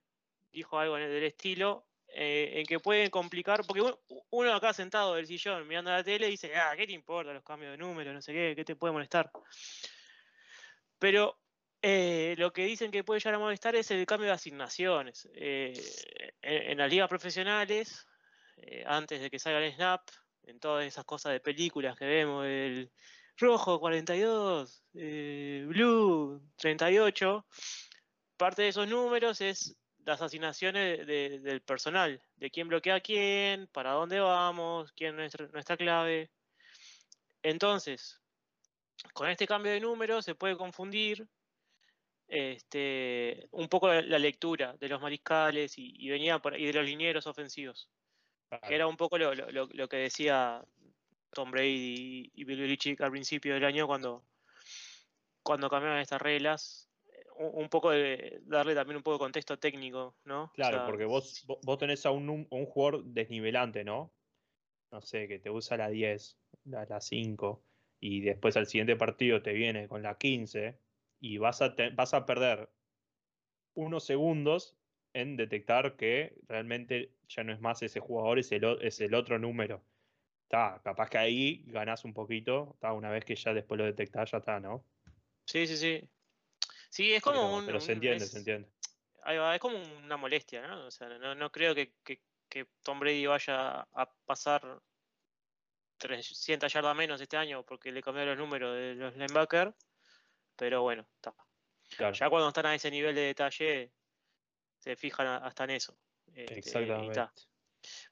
[0.52, 3.82] dijo algo del estilo, eh, en que pueden complicar, porque
[4.30, 7.72] uno, acá sentado del sillón mirando la tele dice, ah, ¿qué te importa los cambios
[7.72, 8.12] de número?
[8.12, 9.30] No sé qué, ¿qué te puede molestar?
[10.98, 11.38] Pero
[11.82, 15.28] eh, lo que dicen que puede llegar a molestar es el cambio de asignaciones.
[15.34, 15.74] Eh,
[16.40, 18.06] en, en las ligas profesionales,
[18.86, 20.00] antes de que salga el snap,
[20.44, 22.90] en todas esas cosas de películas que vemos, el
[23.38, 27.46] rojo 42, eh, blue 38,
[28.36, 33.66] parte de esos números es las asignaciones de- del personal, de quién bloquea a quién,
[33.68, 36.30] para dónde vamos, quién es nuestra, nuestra clave.
[37.42, 38.20] Entonces,
[39.12, 41.28] con este cambio de número se puede confundir
[42.28, 46.84] este, un poco la, lectura de los mariscales y, y venía por, y de los
[46.84, 47.88] linieros ofensivos,
[48.66, 50.64] que era un poco lo- lo- lo que decía
[51.36, 54.24] Tom Brady y, y Bill Belichick al principio del año cuando,
[55.42, 56.90] cuando cambiaron estas reglas.
[57.38, 60.44] un un poco de darle también un poco de contexto técnico, ¿no?
[60.44, 64.12] O Claro, sea, porque vos, vos tenés a un, jugador desnivelante, ¿no?
[64.92, 67.62] No sé, que te usa la 10, la, la 5,
[68.00, 70.78] y después al siguiente partido te viene con la 15,
[71.20, 72.70] y vas a, te- vas a perder
[73.74, 74.76] unos segundos
[75.12, 79.38] en detectar que realmente ya no es más ese jugador, es el, es el otro
[79.38, 79.84] número.
[80.46, 84.30] Está, capaz que ahí ganás un poquito, está, una vez que ya después lo detectás,
[84.30, 84.84] ya está, ¿no?
[85.44, 86.08] Sí, sí, sí.
[86.88, 87.66] Sí, es como Pero, un.
[87.66, 88.68] pero se entiende, es- se entiende.
[89.24, 90.86] ahí va, es como una molestia, ¿no?
[90.86, 94.80] O sea, no, no creo que, que- que Tom Brady vaya a pasar
[95.98, 99.74] 300 yardas menos este año porque le cambiaron los números de los linebackers.
[100.54, 101.34] Pero bueno, está.
[101.96, 103.90] Claro, Ya cuando están a ese nivel de detalle,
[104.78, 105.98] se fijan hasta en eso.
[106.34, 107.08] Este, y exactamente.
[107.20, 107.32] está.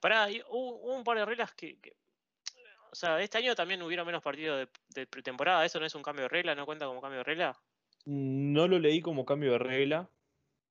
[0.00, 1.96] Pará, y hubo, hubo un par de reglas que, que-
[2.94, 4.56] O sea, este año también hubieron menos partidos
[4.94, 5.64] de, de pretemporada.
[5.64, 6.54] ¿Eso no es un cambio de regla?
[6.54, 7.60] ¿No cuenta como cambio de regla?
[8.06, 10.08] No lo leí como cambio de regla,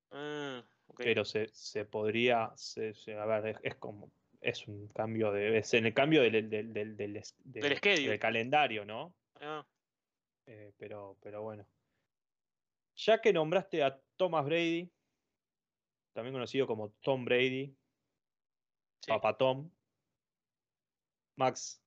[0.09, 0.63] Ah,
[0.95, 4.09] pero se, se podría, se- se- a ver, es, es como,
[4.39, 7.77] es un cambio de, es en el cambio del, del, del, del, es- Del del-
[7.79, 8.09] schedule.
[8.11, 9.13] del calendario, ¿no?
[9.41, 9.65] Ah,
[10.45, 11.65] Eh, pero, pero bueno.
[12.95, 14.89] Ya que nombraste a Thomas Brady,
[16.13, 17.75] también conocido como Tom Brady,
[19.01, 19.09] sí.
[19.09, 19.69] Papa Tom,
[21.35, 21.82] Max,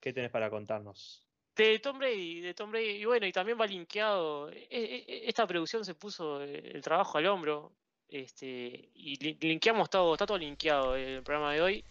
[0.00, 1.28] ¿qué tenés para contarnos?
[1.56, 4.50] De Tom Brady, de Tom Brady, y bueno, y también va linkeado.
[4.50, 7.76] e- e- Esta producción se puso eh, el trabajo al hombro.
[8.08, 8.46] Este,
[8.94, 11.88] y li- linkeamos todo, está todo linkeado en el programa de hoy.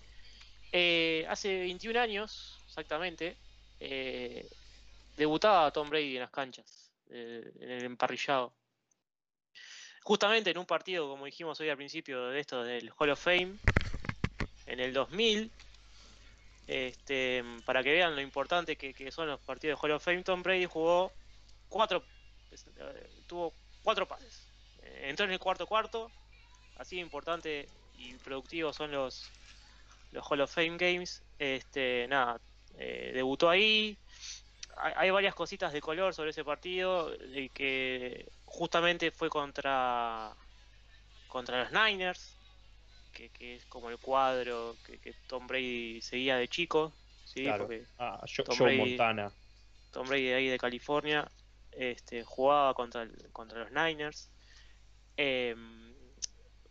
[0.71, 3.41] Eh, hace 21 años, exactamente,
[3.79, 4.49] eh,
[5.15, 8.57] debutaba Tom Brady en las canchas, eh, en el emparrillado.
[10.03, 13.59] Justamente en un partido, como dijimos hoy al principio, de esto del Hall of Fame,
[14.65, 15.53] en el 2000,
[16.69, 20.43] este, para que vean lo importante que, son los partidos de Hall of Fame, Tom
[20.43, 21.11] Brady jugó
[21.67, 22.03] cuatro,
[22.51, 23.53] eh, tuvo
[23.83, 24.47] cuatro pases.
[24.83, 26.11] Eh, Entró en el cuarto cuarto,
[26.77, 29.31] así importante y productivo son los,
[30.11, 31.23] los Hall of Fame Games.
[31.39, 32.39] Este, nada,
[32.77, 33.97] eh, debutó ahí.
[34.77, 37.11] Hay, varias cositas de color sobre ese partido,
[37.53, 40.33] que justamente fue contra
[41.27, 42.38] contra los Niners,
[43.19, 46.93] que, que es como el cuadro que, que Tom Brady seguía de chico,
[47.25, 47.43] ¿sí?
[47.43, 47.65] Claro.
[47.67, 48.89] Porque Ah, Jo- Tom Joe Brady.
[48.91, 49.31] Montana.
[49.91, 51.29] Tom Brady de ahí de California
[51.71, 54.31] este, jugaba contra, el- contra los Niners.
[55.17, 55.53] Eh,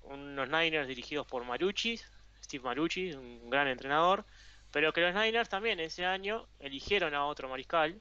[0.02, 2.00] unos Niners dirigidos por Marucci,
[2.42, 4.24] Steve Marucci, un gran entrenador.
[4.70, 8.00] Pero que los Niners también ese año eligieron a otro mariscal.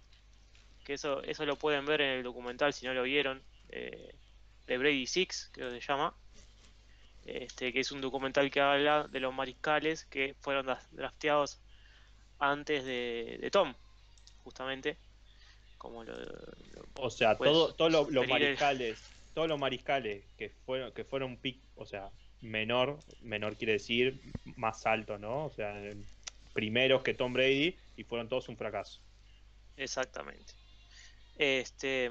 [0.86, 3.44] Que eso, eso lo pueden ver en el documental si no lo vieron.
[3.70, 4.16] eh,
[4.68, 6.14] de Brady Six, creo que se llama.
[7.28, 11.60] Este, que es un documental que habla de los mariscales que fueron dra- drafteados
[12.40, 13.74] antes de, de Tom,
[14.44, 14.98] justamente.
[15.78, 16.54] Como lo, lo-
[16.96, 19.00] O sea, todo, todos los, el- mariscales,
[19.34, 22.10] todos los mariscales que fueron, que fueron pick, o sea,
[22.42, 24.20] menor, menor quiere decir
[24.56, 25.46] más alto, ¿no?
[25.46, 25.74] O sea,
[26.54, 29.00] primeros que Tom Brady y fueron todos un fracaso.
[29.76, 30.54] Exactamente.
[31.38, 32.10] Este.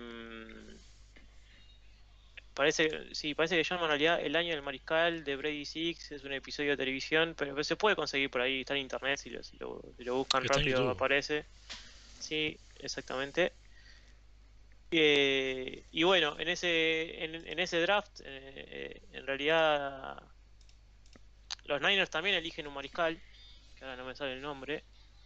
[2.57, 6.13] Parece, sí, parece que llama en realidad El año del mariscal de Brady Six.
[6.13, 8.61] Es un episodio de televisión, pero se puede conseguir por ahí.
[8.61, 9.19] Está en internet.
[9.19, 11.45] Si lo, si lo, si lo buscan Está rápido, aparece.
[12.19, 13.53] Sí, exactamente.
[14.91, 20.17] Eh, y bueno, en ese, en, en ese draft, eh, eh, en realidad,
[21.67, 23.21] los Niners también eligen un mariscal.
[23.79, 24.83] Que ahora no me sale el nombre.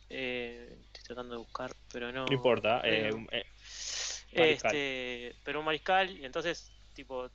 [0.08, 2.26] Eh, estoy tratando de buscar, pero no.
[2.26, 2.80] No importa.
[2.84, 3.44] eh, eh,
[4.34, 4.74] mariscal.
[4.74, 7.30] este, pero un mariscal, y entonces, tipo,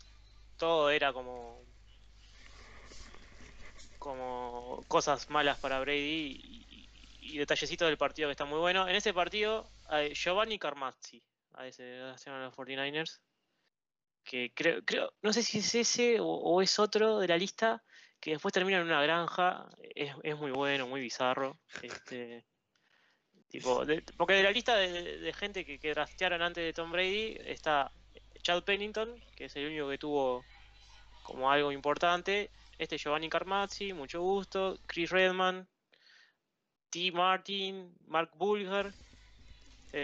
[0.57, 1.61] todo era como.
[3.97, 6.89] como cosas malas para Brady y,
[7.21, 8.87] y- detallecitos del partido que está muy bueno.
[8.87, 9.67] En ese partido,
[10.13, 11.21] Giovanni Carmazzi,
[11.53, 13.19] a ese hacían los 49ers,
[14.23, 17.83] que creo, creo, no sé si es ese o, es otro de la lista,
[18.19, 21.59] que después termina en una granja, es, es muy bueno, muy bizarro.
[21.81, 22.45] Este,
[23.49, 27.91] tipo, de- porque de la lista de, gente que, que antes de Tom Brady está
[28.45, 30.45] Chad Pennington, que es el único que tuvo
[31.23, 32.51] como algo importante.
[32.77, 34.77] Este Giovanni Carmazzi, mucho gusto.
[34.85, 35.67] Chris Redman,
[36.91, 37.11] T.
[37.11, 38.93] Martin, Mark Bulger,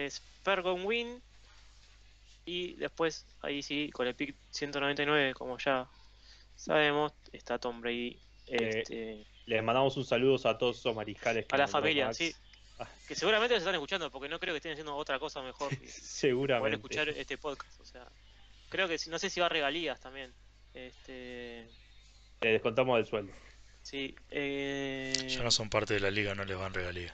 [0.10, 1.22] Spergon Wynn.
[2.46, 5.88] Y después, ahí sí, con el pick 199, como ya
[6.56, 8.18] sabemos, está Tom Brady.
[8.48, 11.46] Eh, Este, Les mandamos un saludo a todos esos mariscales.
[11.46, 12.18] que A la familia, Max.
[12.18, 12.34] sí.
[12.80, 15.70] Ah, que seguramente se están escuchando, porque no creo que estén haciendo otra cosa mejor
[15.70, 16.76] que poder Seguramente.
[16.78, 17.80] escuchar este podcast.
[17.80, 18.08] O sea,
[18.72, 20.34] creo que si- no sé si va a regalías también.
[20.74, 21.68] Este,
[22.42, 23.34] Le descontamos del sueldo.
[23.84, 24.16] sí.
[24.32, 27.14] eh, Ya no son parte de la liga, no les van regalía.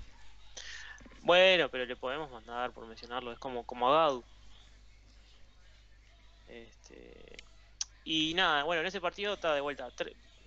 [1.22, 3.34] Bueno, pero le podemos mandar por mencionarlo.
[3.34, 4.24] Es como, como a Gadu.
[6.48, 7.36] Este,
[8.06, 9.90] y nada, bueno, en ese partido está de vuelta.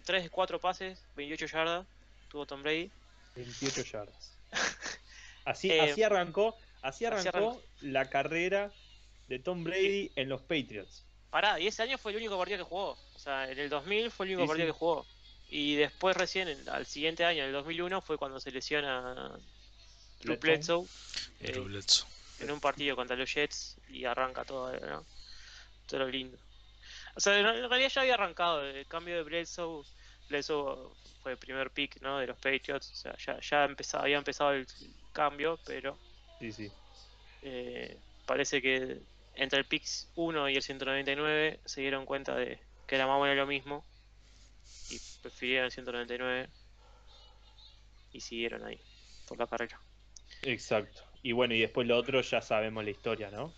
[0.04, 1.86] 3 de 4 pases, 28 yardas,
[2.28, 2.90] tuvo Tom Brady.
[3.36, 4.38] 28 yardas.
[5.44, 7.62] Así, Eh, así arrancó, así arrancó, arrancó.
[7.80, 8.70] la carrera
[9.30, 11.04] de Tom Brady en los Patriots.
[11.30, 12.98] Pará, y ese año fue el único partido que jugó.
[13.14, 14.72] O sea, en el 2000 fue el único Sí, partido sí.
[14.72, 15.06] que jugó.
[15.48, 19.38] Y después recién, en- al siguiente año, en el 2001, fue cuando se lesiona
[20.20, 20.84] Drew Bledsoe.
[21.40, 22.08] Eh, Bledsoe.
[22.40, 25.04] en un partido contra los Jets y arranca todo, ¿no?
[25.86, 26.36] todo lo lindo.
[27.14, 29.84] O sea, en en realidad ya había arrancado el cambio de Bledsoe.
[30.28, 30.90] Bledsoe
[31.22, 32.18] fue el primer pick ¿no?
[32.18, 32.90] de los Patriots.
[32.90, 34.66] O sea, ya, ya empezaba, había empezado el
[35.12, 35.96] cambio, pero
[36.40, 36.72] Sí, sí.
[37.42, 39.00] eh, parece que
[39.34, 43.22] entre el Pix 1 y el 199 se dieron cuenta de que era más o
[43.22, 43.84] menos lo mismo
[44.90, 46.48] y prefirieron el 199
[48.12, 48.80] y siguieron ahí
[49.28, 49.80] por la carrera.
[50.42, 51.02] Exacto.
[51.22, 53.54] Y bueno, y después lo otro ya sabemos la historia, ¿no?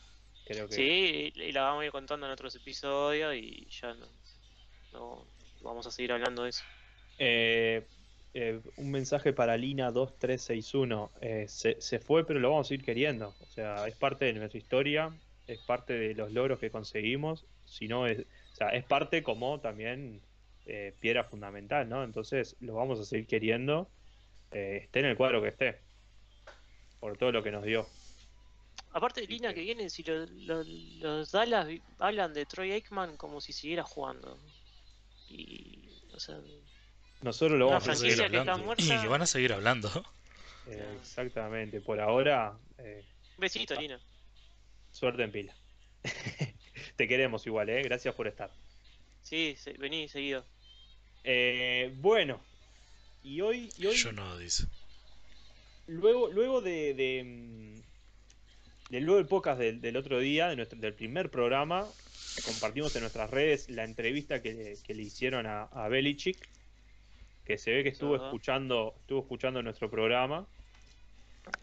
[0.47, 3.95] Creo que Sí, y, y la vamos a ir contando en otros episodios y ya
[3.95, 4.07] no,
[4.93, 5.27] no
[5.63, 6.65] vamos a seguir hablando de eso.
[7.19, 7.87] Eh,
[8.35, 11.13] eh, un mensaje para Lina 2361.
[11.21, 13.35] Eh, se, se fue, pero lo vamos a seguir queriendo.
[13.41, 15.13] O sea, es parte de nuestra historia,
[15.47, 17.47] es parte de los logros que conseguimos.
[17.65, 20.21] Si no es, o sea, es parte como también
[20.67, 22.05] eh, piedra fundamental, ¿no?
[22.05, 23.91] Entonces lo vamos a seguir queriendo,
[24.53, 25.81] eh, esté en el cuadro que esté,
[27.01, 27.87] por todo lo que nos dio.
[28.93, 30.63] Aparte, Lina, que viene, si lo- lo-
[31.01, 31.67] los Dallas
[31.99, 34.39] hablan de Troy Aikman como si siguiera jugando.
[35.29, 36.39] Y, o sea,
[37.23, 38.17] Nosotros lo vamos a Van a seguir.
[38.17, 38.59] que hablando.
[38.59, 38.83] muerta.
[38.85, 39.89] Y van a seguir hablando.
[40.67, 41.81] eh, exactamente.
[41.81, 43.03] Por ahora, eh,
[43.37, 43.99] un besito, Lina.
[44.93, 45.55] Suerte en pila.
[46.97, 47.83] Te queremos igual, ¿eh?
[47.83, 48.51] Gracias por estar.
[49.23, 50.45] Sí, se- vení seguido.
[51.25, 52.41] Eh, bueno,
[53.23, 54.65] y hoy, y hoy Yo no, dice.
[55.87, 57.83] luego, luego de, de,
[58.91, 61.87] del luego del podcast del, del otro día, de nuestro, del primer programa,
[62.45, 66.49] compartimos en nuestras redes la entrevista que, le- que le hicieron a, a Belichick,
[67.45, 70.47] que se ve que estuvo escuchando, estuvo escuchando nuestro programa.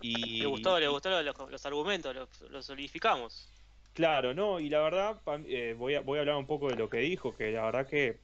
[0.02, 3.48] Y, Le gustó, le gustó los, los argumentos, los, los solidificamos.
[3.94, 6.90] Claro, no, y la verdad, eh, voy, a, voy a hablar un poco de lo
[6.90, 8.22] que dijo, que la verdad que,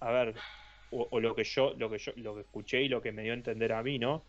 [0.00, 0.34] a ver,
[0.90, 3.22] o, o lo que yo, lo que yo, lo que escuché y lo que me
[3.22, 4.24] dio a entender a mí, ¿no?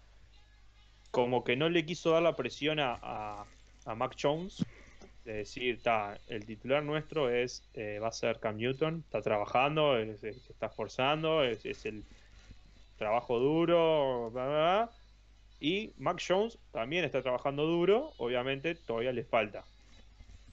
[1.11, 3.45] Como que no le quiso dar la presión a, a,
[3.85, 4.57] a Mac Jones,
[5.23, 9.97] de decir, está, el titular nuestro es, eh, va a ser Cam Newton, está trabajando,
[9.97, 12.05] es- es- se está esforzando, es, es el
[12.97, 14.95] trabajo duro, bla, bla, bla.
[15.59, 19.65] Y Mac Jones también está trabajando duro, obviamente todavía le falta.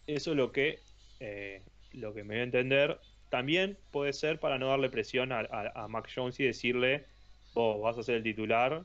[0.06, 0.80] Eso es lo que,
[1.20, 1.62] eh,
[1.92, 3.00] lo que me dio a entender.
[3.28, 7.06] También puede ser para no darle presión a, a, Mac Jones y decirle,
[7.54, 8.84] vos vas a ser el titular,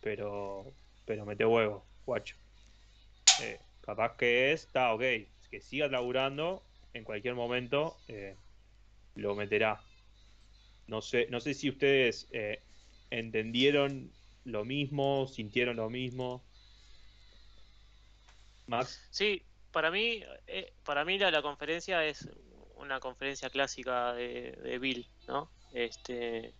[0.00, 0.72] pero,
[1.04, 2.36] pero mete huevo, guacho.
[3.42, 5.02] Eh, capaz que es, está ok,
[5.50, 6.62] que siga laburando,
[6.94, 8.36] en cualquier momento eh,
[9.16, 9.82] lo meterá.
[10.86, 12.28] No sé, no sé si ustedes
[13.10, 14.12] entendieron
[14.46, 16.42] lo mismo, sintieron lo mismo.
[18.66, 19.06] Max.
[19.10, 22.28] Sí, para mí, eh, para mí la, la conferencia es
[22.76, 25.50] una conferencia clásica de, de Bill, ¿no?
[25.72, 26.54] Este,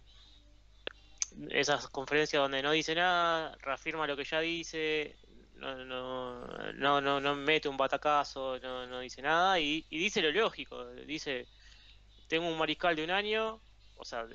[1.50, 5.16] esas conferencias donde no dice nada, reafirma lo que ya dice,
[5.54, 10.22] no, no, no, no, no mete un batacazo, no, no dice nada y, y dice
[10.22, 11.46] lo lógico, dice,
[12.28, 13.60] tengo un mariscal de un año,
[13.96, 14.26] o sea,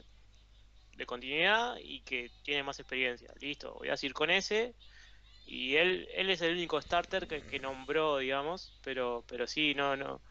[1.01, 4.75] de, continuidad y que tiene más experiencia, listo, voy a seguir con ese
[5.45, 9.95] y él, él es el único starter que, que nombró, digamos, pero, pero sí, no,
[9.97, 10.21] no.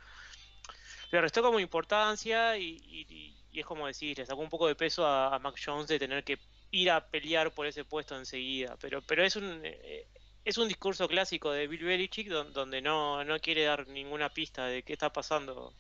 [1.11, 4.75] Le restó como importancia y, y- y es como decir, le sacó un poco de
[4.77, 6.39] peso a, a Mac Jones de tener que
[6.71, 8.77] ir a pelear por ese puesto enseguida.
[8.81, 10.07] Pero, pero es un eh,
[10.45, 14.67] es un discurso clásico de Bill Belichick don- donde no, no quiere dar ninguna pista
[14.67, 15.75] de qué está pasando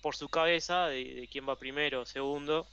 [0.00, 2.66] por su cabeza, de, de quién va primero o segundo,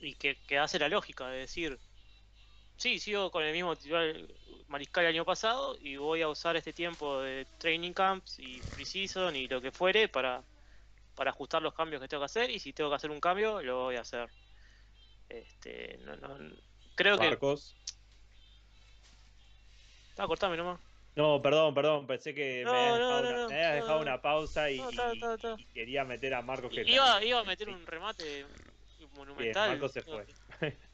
[0.00, 1.78] y que, que hace la lógica de decir,
[2.76, 4.16] sí, sigo con el mismo titular
[4.68, 9.34] mariscal el año pasado y voy a usar este tiempo de training camps y preseason
[9.36, 10.42] y lo que fuere para,
[11.16, 13.60] para ajustar los cambios que tengo que hacer y si tengo que hacer un cambio
[13.62, 14.28] lo voy a hacer.
[15.28, 16.56] Este, no, no,
[16.94, 17.28] creo que...
[17.28, 17.76] Marcos.
[20.16, 20.80] Ah, cortame nomás.
[21.16, 23.74] No, perdón, perdón, pensé que No, me habías dejado, no, una, no, me habías no,
[23.74, 24.02] dejado no.
[24.02, 28.46] una pausa y, y quería meter a Marcos que Iba, iba a meter un remate
[29.20, 29.70] monumental.
[29.70, 30.06] Marco se No,
[30.58, 30.76] fue.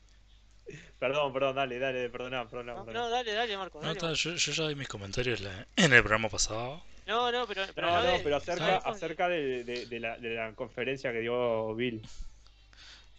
[0.99, 2.75] Perdón, perdón, dale, dale, perdona, perdona.
[2.75, 3.79] No, no, dale, dale, Marco.
[3.79, 4.19] No, dale, está, Marco.
[4.21, 5.41] yo, yo ya di mis comentarios
[5.77, 6.83] en el programa pasado.
[7.07, 10.53] no, no, pero, pero No, no, pero acerca, acerca de, de- de la, de la
[10.55, 12.03] conferencia que dio Bill.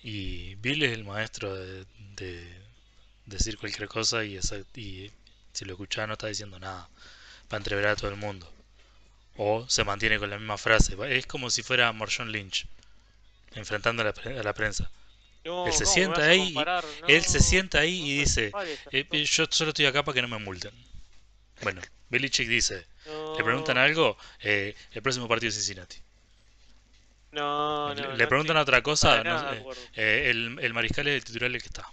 [0.04, 2.62] Y Bill es el maestro de, de
[3.26, 5.10] decir cualquier cosa y, esa- y
[5.54, 6.90] si lo escuchás no está diciendo nada.
[7.48, 8.52] Para entrever a todo el mundo.
[9.38, 10.98] O se mantiene con la misma frase.
[11.18, 12.68] Es como si fuera Marshawn Lynch
[13.56, 14.90] enfrentando a la, pre- a la prensa.
[15.46, 16.54] No, Él se ¿cómo me sienta ahí?
[17.08, 18.52] Él se sienta ahí y dice,
[18.92, 20.74] "Eh, yo solo estoy acá para que no me multen.
[21.62, 22.86] Bueno, Belichick dice,
[23.38, 25.98] le preguntan algo, eh, el próximo partido es Cincinnati.
[27.32, 29.64] No, Le- no, le preguntan otra cosa, nada sé,
[29.96, 31.90] eh, el, el mariscal es el titular el que está.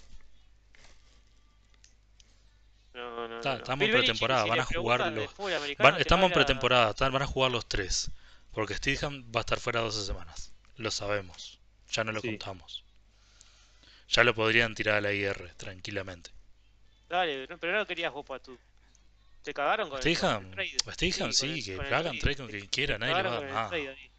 [2.95, 5.35] No, no, Está- estamos en pretemporada, van a jugar los-
[5.83, 8.11] Van- estamos en pretemporada, van a jugar los tres.
[8.53, 10.53] Porque Stidham va a estar fuera 12 semanas.
[10.77, 11.59] Lo sabemos.
[11.91, 12.29] Ya no lo Sí.
[12.29, 12.83] contamos.
[14.09, 16.31] Ya lo podrían tirar a la IR tranquilamente.
[17.09, 18.59] Dale, no, pero no querías vos para tú.
[19.43, 20.09] Te cagaron con con
[20.61, 20.81] el.
[20.95, 22.37] Stidham Sí, que el hagan trade.
[22.37, 23.69] con quien quiera, nadie le va a dar nada.
[23.69, 24.11] trade.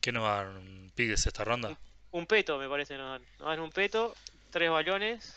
[0.00, 1.76] ¿Qué nos va a dar un Pigs esta ronda?
[2.12, 3.28] Un peto, me parece, nos dan.
[3.38, 4.14] Nos dan un peto,
[4.50, 5.36] tres balones.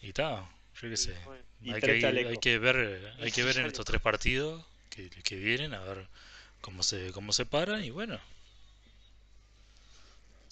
[0.00, 0.48] Y está,
[0.80, 1.14] yo qué sé.
[1.24, 1.42] bueno.
[1.74, 5.74] Hay que, hay, que ver, hay que ver en estos tres partidos que, que vienen,
[5.74, 6.08] a ver
[6.60, 8.18] cómo se, cómo se paran y bueno,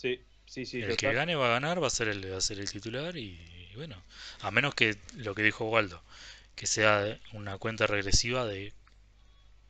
[0.01, 0.81] Sí, sí, sí.
[0.81, 3.19] el que gane va a ganar, va a ser el, va a ser el titular
[3.19, 3.39] y,
[3.71, 4.03] y bueno,
[4.41, 6.03] a menos que lo que dijo Waldo,
[6.57, 8.73] que sea una cuenta regresiva de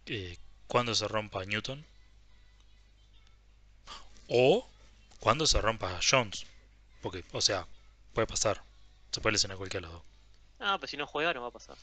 [0.07, 0.39] eh,
[0.69, 1.85] cuándo se rompa Newton
[4.29, 4.69] o
[5.19, 6.47] cuándo se rompa Jones,
[7.03, 7.67] porque, o sea,
[8.15, 8.63] puede pasar,
[9.11, 10.05] se puede lesionar cualquier lado.
[10.61, 11.77] Ah, pero si no juega no va a pasar.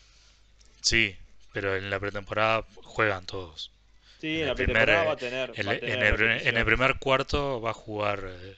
[0.80, 1.18] Sí,
[1.52, 3.72] pero en la pretemporada juegan todos.
[4.20, 5.50] Sí, en en la el primer, pretemporada eh, va a tener.
[5.50, 8.56] Va a en el, en el primer cuarto va a jugar eh,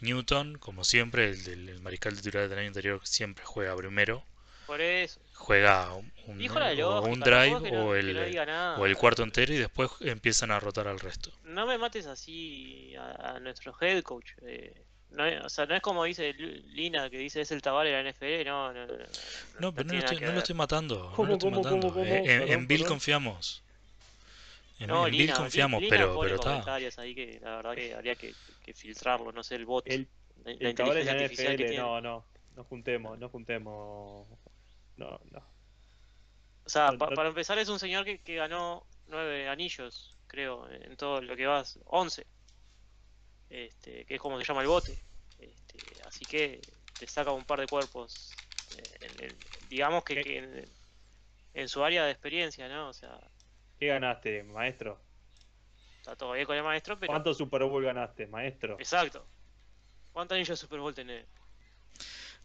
[0.00, 4.22] Newton, como siempre, el, del- el mariscal titular del año anterior siempre juega primero.
[4.66, 5.18] Por eso.
[5.34, 10.50] Juega un, o drive no- o, el, no o el cuarto entero y después empiezan
[10.50, 11.32] a rotar al resto.
[11.44, 14.32] No me mates así a, a nuestro head coach.
[14.42, 14.74] eh,
[15.10, 18.02] no, es- o sea, no es como dice Lina, que dice es el Tavares de
[18.02, 18.44] la NFL.
[18.44, 18.92] No, no, no.
[18.94, 19.04] no,
[19.60, 20.98] No, pero no, lo estoy, lo estoy matando.
[20.98, 21.94] no ¿Cómo, lo estoy cómo, cómo, matando.
[21.94, 22.04] cómo?
[22.04, 23.62] Eh, en, Bill confiamos.
[24.78, 26.50] En, No, en Bill Lina, confiamos, Lina pero, pone pero está.
[26.50, 29.84] comentarios ahí que la verdad que habría que, que filtrarlo, no sé, el bot.
[29.84, 30.08] El,
[30.44, 31.82] la, la el de inteligencia la artificial que NFL, tiene.
[31.82, 32.24] no, no.
[32.54, 34.28] No juntemos, no juntemos.
[34.96, 35.42] No, no.
[36.64, 40.18] O sea, No, pa- no- para empezar es un señor que, que ganó nueve anillos,
[40.26, 42.26] creo, en todo lo que vas, once.
[43.48, 45.06] Este, que es como se llama el bote.
[45.38, 48.38] Este, así que te saca un par de cuerpos.
[48.70, 50.76] eh, en digamos que, que en,
[51.54, 52.90] en su área de experiencia, ¿no?
[52.90, 53.20] O sea,
[53.78, 55.00] ¿Qué ganaste, maestro?
[56.00, 57.12] está todo bien con el maestro, pero.
[57.12, 58.76] ¿Cuántos Super Bowl ganaste, maestro?
[58.78, 59.26] Exacto.
[60.12, 61.26] ¿Cuántos anillos de Super Bowl tenés?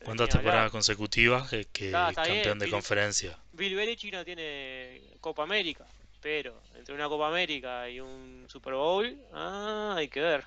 [0.04, 3.40] ¿Cuántas temporadas consecutivas que, que Está- está bien, campeón de Bill- conferencia?
[3.54, 5.88] Bill Belichick no tiene Copa América,
[6.22, 10.44] pero entre una Copa América y un Super Bowl, ah, hay que ver.
[10.44, 10.46] No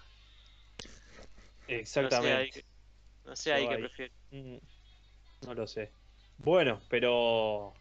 [1.66, 2.50] sé, hay Exactamente.
[2.52, 2.64] que,
[3.24, 4.14] no sé ahí Yo que prefiero.
[4.30, 4.56] Mm,
[5.46, 5.90] No lo sé.
[6.38, 7.72] Bueno, pero.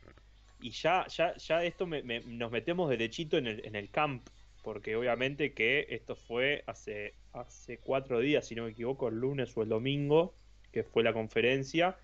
[0.65, 4.27] Y ya, ya, ya esto me- me- nos metemos derechito en el, en el camp.
[4.63, 9.55] Porque obviamente que esto fue hace, hace cuatro días, si no me equivoco, el lunes
[9.55, 10.33] o el domingo,
[10.71, 11.95] que fue la conferencia.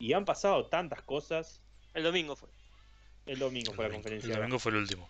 [0.00, 1.62] Y han pasado tantas cosas.
[1.94, 2.48] El domingo fue.
[3.26, 4.28] El domingo El fue la conferencia.
[4.30, 5.08] el domingo fue el último.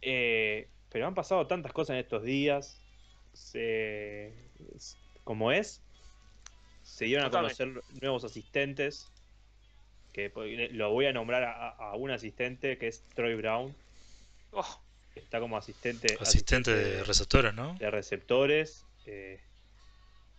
[0.00, 2.80] Eh, pero han pasado tantas cosas en estos días.
[3.34, 4.32] Se,
[5.22, 5.82] como es,
[6.82, 9.09] se dieron a conocer nuevos asistentes.
[10.12, 10.32] Que
[10.72, 13.74] lo voy a nombrar a, a un asistente que es Troy Brown.
[14.52, 14.80] Oh,
[15.14, 17.74] Está como asistente, Asistente de receptores, ¿no?
[17.78, 18.84] de receptores.
[19.06, 19.40] eh,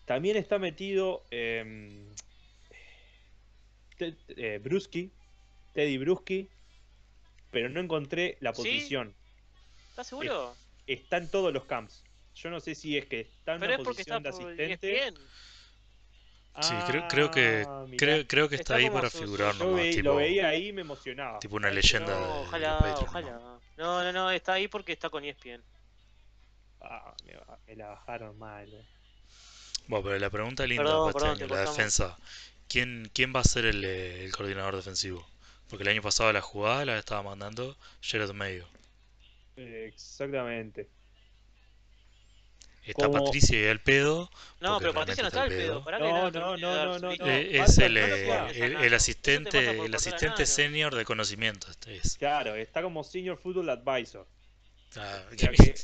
[0.06, 2.06] también está metido em,
[3.98, 5.10] Ted- eh, Bruschi,
[5.74, 6.50] Teddy Bruschi.
[7.52, 8.64] Pero no encontré la ¿Sí?
[8.64, 9.14] posición.
[9.90, 10.56] ¿Estás seguro?
[10.88, 12.04] está en todos los camps.
[12.36, 14.42] Yo no sé si es que está en Pero es una está posición de por
[14.42, 15.14] asistente.
[16.60, 19.56] Sí, creo, creo que Ah, creo, creo que está, Está ahí para su- figurar Yo
[19.56, 21.40] nomás, tipo, lo veía ahí y me emocionaba.
[21.40, 23.34] tipo una leyenda No, de, ojalá, ¿no?
[23.38, 23.62] ojalá.
[23.78, 25.64] No, no, no, está ahí porque está con ESPN.
[26.82, 28.74] Ah, me, la bajaron mal.
[28.74, 28.86] eh.
[29.88, 32.18] Bueno, pero la pregunta linda Perdón, para perdón, este año, la defensa.
[32.68, 35.28] ¿Quién, ¿Quién va a ser el, eh, el coordinador defensivo?
[35.70, 38.68] Porque el año pasado la jugada la estaba mandando Jared Mayo.
[39.56, 40.90] Eh, Exactamente.
[42.84, 44.30] Está Como- Patricia y el pedo.
[44.60, 45.84] No, Porque pero Patricia no está al pedo.
[45.84, 46.00] pedo.
[46.00, 47.12] No, no no, no, no.
[47.12, 51.70] Eh, es el, eh, el, el asistente, el asistente senior de conocimiento.
[51.70, 52.18] Este es.
[52.18, 54.28] Claro, está como Senior Football Advisor.
[54.98, 55.76] Ah, O sea que- que-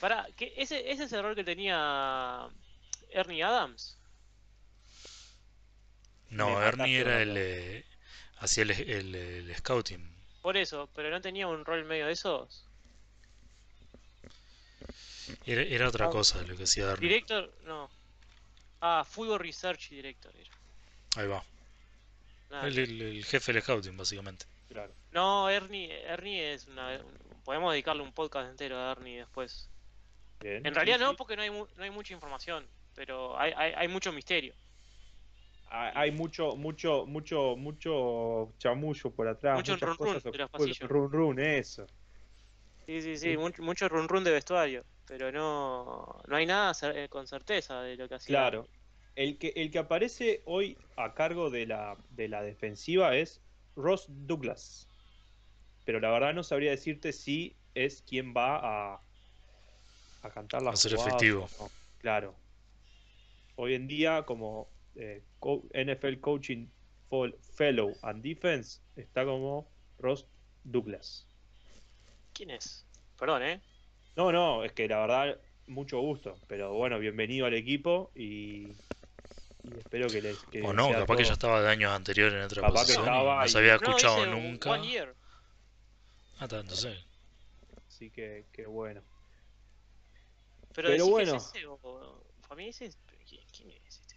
[0.00, 2.48] Pará, ¿qué- ese, ese es el error que tenía
[3.10, 3.98] Ernie Adams.
[6.30, 7.34] no, me Ernie era el.
[7.36, 7.84] eh,
[8.38, 10.10] hacía el, el, el scouting.
[10.40, 12.64] Por eso, pero no tenía un rol medio de esos.
[15.46, 16.10] Era, era otra Ah.
[16.10, 17.08] cosa lo que hacía Ernie.
[17.08, 17.90] Director, no.
[18.80, 20.50] Ah, Football Research Director era.
[21.16, 21.42] Ahí va.
[22.50, 24.44] Nada El, que- el- el jefe del scouting, básicamente.
[24.68, 24.92] Claro.
[25.12, 29.68] No, Ernie, Ernie es una, un- podemos dedicarle un podcast entero a Ernie después.
[30.40, 31.16] Bien, En sí, realidad no, sí.
[31.16, 34.54] porque no hay, no hay mucha información, pero hay, hay, hay mucho misterio.
[35.70, 39.56] Hay hay mucho, mucho, mucho, mucho chamullo por atrás.
[39.56, 40.50] Mucho run run cosas de los ocultas.
[40.50, 40.90] pasillos.
[40.90, 41.86] Run run, eso.
[42.86, 43.36] Sí, sí, sí, Sí.
[43.36, 47.96] mucho, mucho run run de vestuario, pero no, no hay nada eh, con certeza de
[47.98, 48.34] lo que hacía.
[48.34, 48.66] Claro.
[49.14, 53.42] El que, el que aparece hoy a cargo de la, de la defensiva es
[53.76, 54.88] Ross Douglas.
[55.84, 59.02] Pero la verdad no sabría decirte si es quien va a,
[60.22, 61.46] a cantar la A ser efectivo.
[61.98, 62.34] Claro.
[63.56, 65.22] Hoy en día, como eh,
[65.74, 66.68] NFL Coaching
[67.54, 70.26] Fellow and Defense, está como Ross
[70.64, 71.28] Douglas.
[72.32, 72.86] ¿Quién es?
[73.18, 73.60] Perdón, ¿eh?
[74.16, 76.36] No, no, es que la verdad, mucho gusto.
[76.46, 78.68] Pero bueno, bienvenido al equipo y,
[79.62, 80.38] y espero que les.
[80.44, 83.04] Que O no, capaz que ya estaba de años anteriores en otra Capaz que posición
[83.04, 84.70] y estaba no se había escuchado nunca.
[84.70, 85.14] One year.
[86.38, 86.96] Ah, tanto sé.
[87.88, 89.00] Así que, que bueno.
[90.74, 91.36] Pero, Pero decís que bueno.
[91.36, 92.22] es ese o...
[92.58, 92.90] Ese.
[93.28, 94.12] ¿Quién, quién es este?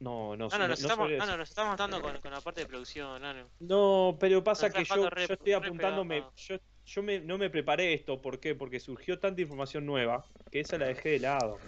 [0.00, 2.32] No, no, Ah, no, no, nos, no estamos, ah, no, nos estamos matando con, con
[2.32, 3.46] la parte de producción, ah, no.
[3.60, 6.16] No, pero pasa Nos que yo, yo estoy apuntándome.
[6.16, 6.32] pegado.
[6.36, 8.20] Yo, yo me, no me preparé esto.
[8.20, 8.54] ¿Por qué?
[8.54, 11.58] Porque surgió tanta información nueva que esa la dejé de lado.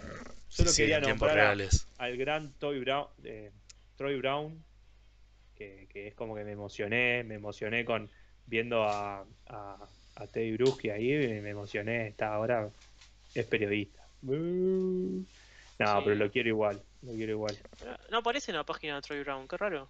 [0.47, 1.57] Solo Sí, quería nombrar a-
[1.97, 3.51] al gran Troy Brown, eh,
[3.95, 4.63] Troy Brown
[5.55, 8.11] que, que es como que me emocioné, me emocioné con
[8.45, 12.71] viendo a, a, a Teddy Bruschi ahí, me me emocioné, está ahora
[13.33, 14.07] es periodista.
[14.21, 15.25] No,
[15.77, 16.03] Sí.
[16.03, 17.57] pero lo quiero igual, lo quiero igual.
[18.09, 19.89] No aparece en la página de Troy Brown, qué raro.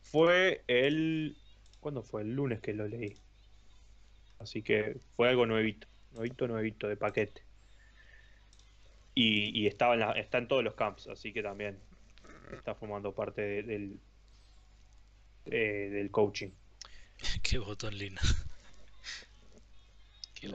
[0.00, 1.36] Fue el
[1.80, 2.22] ¿cuándo fue?
[2.22, 3.20] El lunes que lo leí.
[4.38, 7.42] Así que fue algo nuevito, nuevito, nuevito de paquete.
[9.14, 11.78] Y, y estaba en la- está en todos los camps, así que también
[12.52, 14.00] está formando parte de- del
[15.46, 16.50] eh, del coaching.
[17.42, 18.20] Qué botón Lina.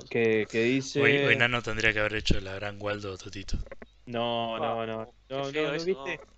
[0.10, 3.58] Que, que dice Hoy, hoy Nano tendría que haber hecho la gran Waldo Totito.
[4.06, 6.18] no, no, Ah, no, no, feo no, no, eso, viste.
[6.18, 6.34] no.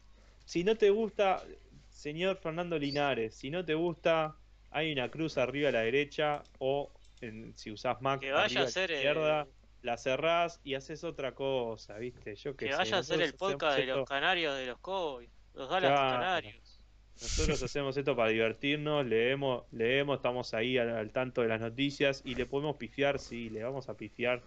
[0.45, 1.43] Si no te gusta,
[1.89, 4.35] señor Fernando Linares, si no te gusta,
[4.71, 6.91] hay una cruz arriba a la derecha o
[7.23, 9.47] en- si usás Mac Que vaya a ser izquierda, el,
[9.81, 12.35] la cerrás y haces otra cosa, ¿viste?
[12.35, 15.69] Yo que sé, vaya a ser el podcast de los canarios de los Cowboys, los
[15.69, 16.19] Dallas Claro.
[16.19, 16.79] Canarios.
[17.21, 22.21] Nosotros hacemos esto para divertirnos, leemos, leemos, estamos ahí al, al tanto de las noticias
[22.25, 24.41] y le podemos pifiar, sí, le vamos a pifiar.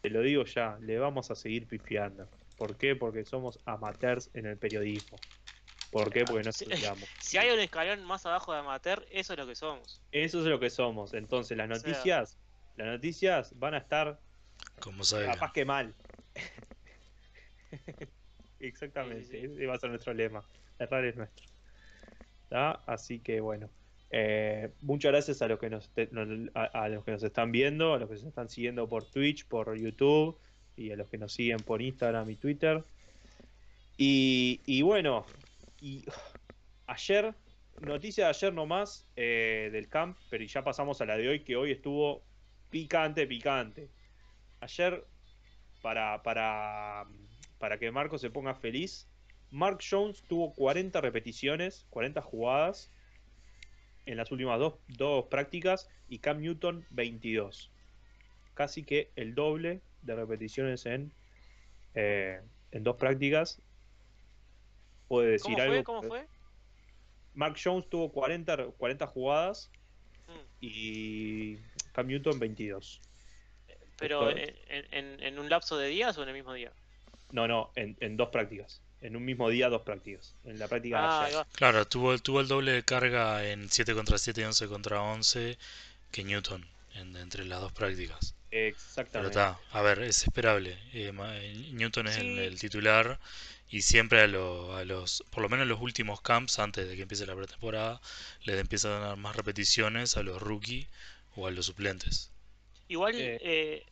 [0.00, 2.28] Te lo digo ya, le vamos a seguir pifiando.
[2.58, 2.94] ¿Por qué?
[2.96, 5.16] Porque somos amateurs en el periodismo.
[5.92, 6.24] ¿Por qué?
[6.24, 7.08] Porque no estudiamos.
[7.20, 10.02] Si hay un escalón más abajo de amateur, eso es lo que somos.
[10.10, 11.14] Eso es lo que somos.
[11.14, 12.38] Entonces las O sea- noticias,
[12.76, 14.18] las noticias van a estar
[14.80, 15.26] Como sabe.
[15.26, 15.94] capaz que mal.
[18.60, 19.46] Exactamente, Sí, sí, sí.
[19.54, 20.42] ese va a ser nuestro lema.
[20.78, 21.46] Errar es nuestro.
[22.48, 22.82] ¿Tá?
[22.86, 23.70] Así que bueno.
[24.10, 25.90] eh, muchas gracias a los que nos
[26.54, 29.46] a, a los que nos están viendo, a los que nos están siguiendo por Twitch,
[29.46, 30.38] por YouTube
[30.76, 32.84] y a los que nos siguen por Instagram y Twitter.
[33.96, 35.24] Y, y bueno,
[35.82, 36.04] y
[36.86, 37.34] ayer,
[37.80, 41.56] noticia de ayer nomás eh, del camp, pero ya pasamos a la de hoy, que
[41.56, 42.22] hoy estuvo
[42.70, 43.90] picante, picante.
[44.60, 45.04] Ayer,
[45.82, 47.06] para, para,
[47.58, 49.08] para que Marco se ponga feliz,
[49.50, 52.90] Mark Jones tuvo 40 repeticiones, 40 jugadas
[54.06, 57.70] en las últimas dos, dos prácticas y Cam Newton 22.
[58.54, 61.12] Casi que el doble de repeticiones en,
[61.94, 63.60] eh, en dos prácticas.
[65.12, 65.74] Puede decir ¿Cómo algo.
[65.74, 65.84] fue?
[65.84, 66.26] ¿Cómo fue?
[67.34, 69.70] Mark Jones tuvo 40, re- 40 jugadas
[70.26, 70.32] Mm.
[70.62, 71.56] y
[71.92, 73.02] Cam Newton 22.
[73.98, 76.72] Pero en, en- en un lapso de días o en el mismo día.
[77.30, 78.80] No, no, en, en dos prácticas.
[79.02, 80.34] En un mismo día, dos prácticas.
[80.44, 80.96] En la práctica
[81.26, 81.46] Ah.
[81.52, 85.58] Claro, tuvo, tuvo el doble de carga en 7 contra 7 y 11 contra 11
[86.10, 88.34] que Newton en- entre las dos prácticas.
[88.48, 89.30] Pero Exactamente.
[89.38, 90.78] está, a ver, es esperable.
[90.94, 93.18] Eh, eh, Newton es el titular
[93.72, 96.96] y siempre a, lo- a los, por lo menos en los últimos camps, antes de
[96.96, 98.00] que empiece la pretemporada,
[98.44, 100.88] les empieza a dar más repeticiones a los rookies
[101.36, 102.30] o a los suplentes.
[102.88, 103.38] Igual, Eh.
[103.40, 103.86] eh,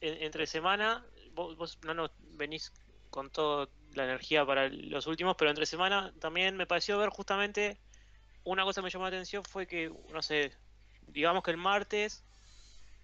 [0.00, 2.72] en- entre semana, vos, vos no nos venís
[3.10, 7.78] con toda la energía para los últimos, pero entre semana también me pareció ver justamente
[8.44, 10.52] una cosa que me llamó la atención fue que, no sé,
[11.08, 12.24] digamos que el martes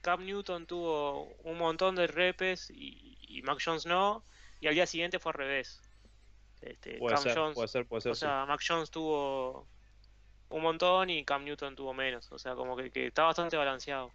[0.03, 4.24] Cam Newton tuvo un montón de repes y, y Mac Jones no,
[4.61, 5.82] y al día siguiente fue al revés.
[6.63, 8.13] Este, Puede Cam ser, Jones, puede ser, puede ser.
[8.13, 8.21] o sí.
[8.21, 9.67] sea, Mac Jones tuvo
[10.49, 14.11] un montón y Cam Newton tuvo menos, o sea, como que, que está bastante balanceado.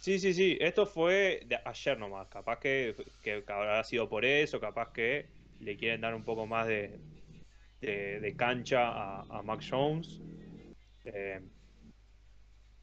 [0.00, 0.56] Sí, sí, sí.
[0.60, 2.28] Esto fue de ayer nomás.
[2.28, 4.60] Capaz que, que habrá sido por eso.
[4.60, 5.26] Capaz que
[5.60, 6.98] le quieren dar un poco más de,
[7.80, 10.20] de, de cancha a, a Mac Jones.
[11.04, 11.40] Eh,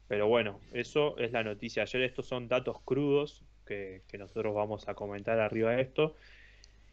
[0.08, 2.02] Pero bueno, eso es la noticia ayer.
[2.02, 6.16] Estos son datos crudos que, que nosotros vamos a comentar arriba de esto.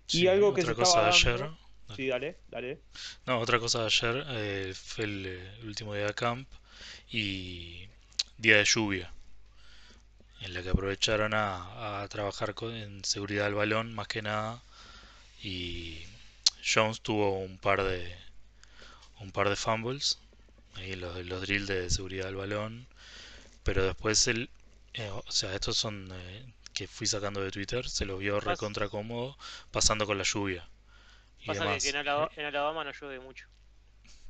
[0.08, 1.40] Y algo que otra se cosa de ayer.
[1.40, 1.58] dando-
[1.88, 2.84] Sí, dale, dale.
[3.26, 6.48] No, otra cosa de ayer eh, fue el, eh, el último día de camp
[7.12, 7.88] y
[8.38, 9.14] día de lluvia,
[10.42, 14.62] en la que aprovecharon a, a trabajar con- en seguridad del balón más que nada
[15.44, 16.04] y
[16.64, 18.16] Jones tuvo un par de
[19.20, 20.20] un par de fumbles,
[20.76, 22.88] ahí los, los drills de seguridad del balón,
[23.64, 24.50] pero después él,
[24.96, 28.90] eh, o sea, estos son eh, que fui sacando de Twitter, se lo vio recontra
[28.90, 29.38] cómodo
[29.72, 30.68] pasando con la lluvia
[31.46, 31.84] Pasa que, demás.
[31.84, 33.48] que en, Alaba- en Alabama no llueve mucho.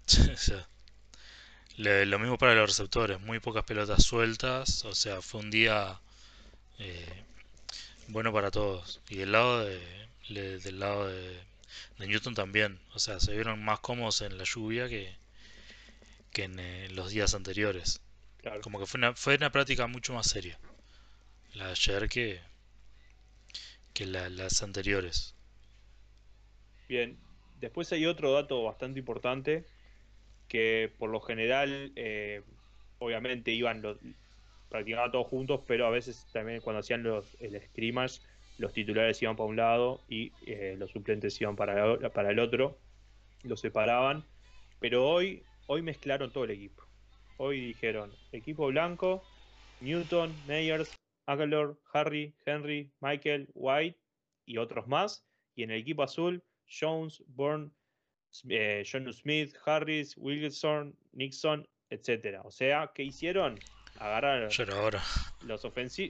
[1.78, 6.00] Le- lo mismo para los receptores, muy pocas pelotas sueltas, o sea, fue un día
[6.80, 7.24] eh,
[8.08, 9.02] bueno para todos.
[9.10, 10.08] Y del lado de,
[10.60, 11.40] del lado de,
[12.00, 15.16] de Newton también, o sea, se vieron más cómodos en la lluvia que,
[16.32, 18.02] que en eh, los días anteriores.
[18.42, 18.62] Claro.
[18.62, 20.60] Como que fue una, fue una práctica mucho más seria,
[21.54, 22.42] la de ayer que,
[23.94, 25.34] que la- las anteriores.
[26.94, 27.18] Bien,
[27.60, 29.66] después hay otro dato bastante importante
[30.48, 32.44] que por lo general, eh,
[33.00, 33.98] obviamente iban los,
[34.70, 38.22] practicaban todos juntos, pero a veces también cuando hacían los, el scrimmage,
[38.60, 42.78] los titulares iban para un lado y eh, los suplentes iban para, para el otro,
[43.42, 44.24] los separaban,
[44.80, 46.84] pero hoy, hoy mezclaron todo el equipo.
[47.38, 49.24] Hoy dijeron, equipo blanco,
[49.82, 53.98] Newton, Meyers, Aguilar, Harry, Henry, Michael, White
[54.46, 55.26] y otros más,
[55.56, 56.44] y en el equipo azul,
[56.78, 57.72] Jones, Bourne,
[58.50, 62.42] eh, John Smith, Harris, Wilson, Nixon, etcétera.
[62.44, 63.60] O sea, ¿qué hicieron?
[64.00, 64.50] Agarraron
[65.42, 65.64] los,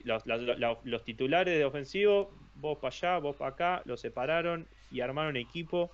[0.04, 4.68] los, la- la- los titulares de ofensivo, vos para allá, vos para acá, los separaron
[4.90, 5.92] y armaron equipo,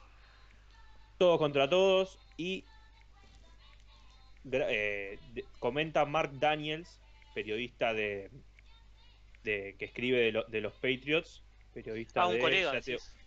[1.19, 2.19] todos contra todos.
[2.37, 2.65] Y
[4.53, 5.19] eh,
[5.59, 7.01] comenta Mark Daniels,
[7.35, 8.31] periodista de,
[9.43, 11.43] de- que escribe de, lo- de los Patriots,
[11.73, 12.73] periodista Ah, un de colega.
[12.75, 13.20] ya te- decís.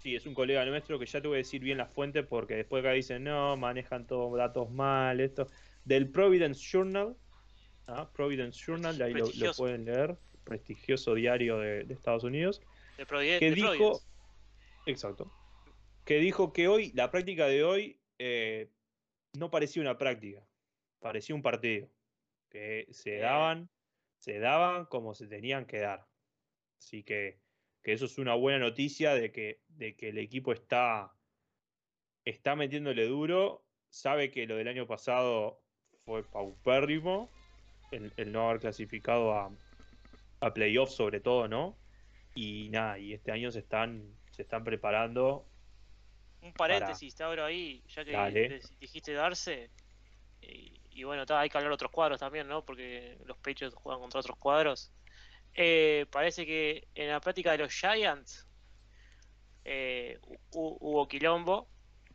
[0.00, 2.54] Sí, es un colega nuestro que ya te voy a decir bien la fuente porque
[2.54, 5.46] después acá dicen, no, manejan todos datos mal, esto.
[5.84, 7.14] Del Providence Journal,
[7.86, 8.10] ¿ah?
[8.14, 12.62] Providence Journal, ahí lo, pueden leer, prestigioso diario de, de Estados Unidos,
[12.96, 14.06] De que de dijo, Providence.
[14.86, 15.30] exacto,
[16.06, 18.70] que dijo que hoy, la práctica de hoy, eh,
[19.34, 20.42] no parecía una práctica,
[20.98, 21.90] parecía un partido,
[22.48, 23.68] que se daban,
[24.16, 26.06] se daban como se tenían que dar.
[26.78, 27.38] Así que,
[27.82, 31.12] que eso es una buena noticia de que, de que el equipo está,
[32.24, 35.60] está metiéndole duro, sabe que lo del año pasado
[36.04, 37.30] fue paupérrimo,
[37.90, 39.50] el, el no haber clasificado a,
[40.40, 41.76] a playoffs sobre todo, ¿no?
[42.34, 45.46] Y nada, y este año se están, se están preparando.
[46.42, 48.48] Un paréntesis, te abro ahí, ya que Dale.
[48.48, 49.70] te- dijiste darse.
[50.40, 52.64] Y, y bueno, ta, hay que hablar de otros cuadros también, ¿no?
[52.64, 54.92] Porque los Patriots juegan contra otros cuadros.
[55.54, 58.46] Eh, parece que en la práctica de los Giants
[59.64, 60.18] eh,
[60.52, 61.68] hu- hubo quilombo.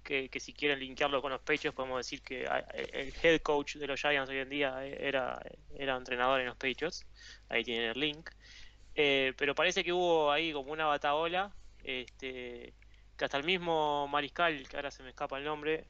[0.04, 2.60] Que, que si quieren linkearlo con los Patriots, podemos decir que ah,
[2.94, 5.42] el head coach de los Giants hoy en día era,
[5.76, 7.08] era entrenador en los Patriots.
[7.50, 8.30] Ahí tienen el link.
[8.94, 11.56] Eh, pero parece que hubo ahí como una bataola.
[11.84, 12.76] Este,
[13.18, 15.88] que hasta el mismo mariscal, que ahora se me escapa el nombre,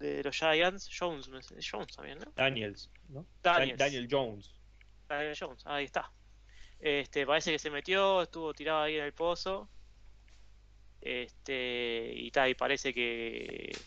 [0.00, 1.30] de los Giants, Jones,
[1.70, 2.32] Jones también, ¿no?
[2.34, 3.24] Daniels, ¿no?
[3.42, 3.78] Daniels.
[3.78, 4.52] Daniel Jones.
[5.08, 6.10] Daniel Jones, ahí está.
[6.80, 9.68] Este, parece que se metió, estuvo tirado ahí en el pozo.
[11.00, 13.86] Este, y tal, y parece que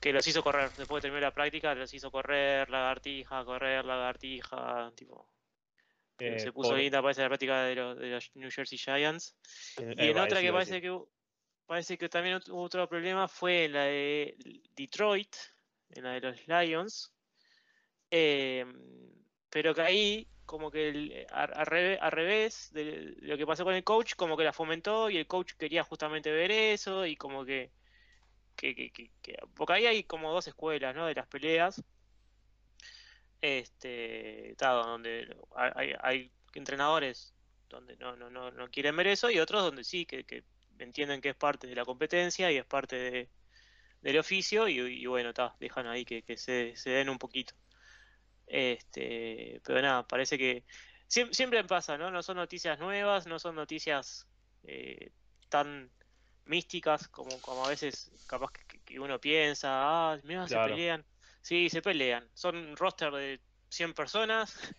[0.00, 4.92] que los hizo correr, después de terminar la práctica, los hizo correr, lagartija, correr, lagartija,
[4.94, 5.28] tipo.
[6.18, 9.36] Eh, se puso por- linda, parece la práctica de los, de los New Jersey Giants.
[9.80, 10.96] eh, Y en otra que parece que
[11.66, 14.36] parece que también otro problema fue en la de
[14.76, 15.34] Detroit,
[15.90, 17.12] en la de los Lions.
[18.10, 18.72] Em,
[19.50, 21.66] pero que ahí, como que el- a- al
[22.12, 25.54] revés, de lo que pasó con el coach, como que la fomentó y el coach
[25.54, 27.72] quería justamente ver eso y como que.
[28.56, 31.06] que, que- que- que- porque ahí hay como dos escuelas, ¿no?
[31.06, 31.82] De las peleas.
[33.40, 37.34] Este, ta, donde hay, hay entrenadores
[37.68, 40.24] donde no, no, no, no quieren ver eso y otros donde sí, que,
[40.78, 43.30] entienden que es parte de la competencia y es parte de-
[44.02, 47.54] del oficio y, bueno, ta, dejan ahí que, que se, se den un poquito.
[48.46, 50.66] Este, pero nada, parece que
[51.08, 52.10] siem- siempre pasa, ¿no?
[52.10, 54.30] No son noticias nuevas, no son noticias
[54.62, 55.12] eh,
[55.48, 55.92] tan
[56.44, 61.06] místicas como, como a veces capaz que, que uno piensa, ah, mira, se pelean.
[61.42, 62.30] Sí, se pelean.
[62.34, 64.54] Son un roster de 100 personas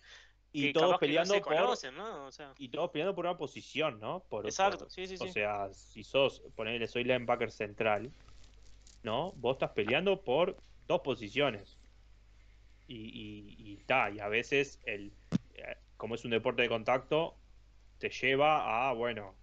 [0.52, 1.42] Y todos no peleando por.
[1.42, 2.26] conocen, ¿no?
[2.26, 4.26] O sea, Y todos peleando por una posición, ¿no?
[4.28, 5.28] Por, exacto, por- sí, sí, O sí.
[5.28, 8.14] sea, si sos, ponele, soy linebacker central,
[9.02, 9.32] ¿no?
[9.34, 11.77] Vos estás peleando por dos posiciones.
[12.88, 12.96] Y,
[13.58, 15.18] y, y ta, y a veces el
[15.54, 17.42] eh, como es un deporte de contacto
[17.98, 19.38] te lleva a bueno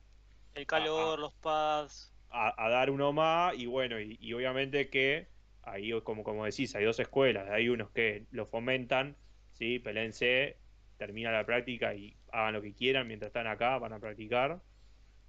[0.56, 2.12] El calor, los pads.
[2.30, 5.32] a, a dar uno más y bueno y, y obviamente que
[5.64, 9.18] ahí como como decís hay dos escuelas hay unos que lo fomentan
[9.52, 10.62] sí pelense
[10.98, 14.64] termina la práctica y hagan lo que quieran mientras están acá van a practicar.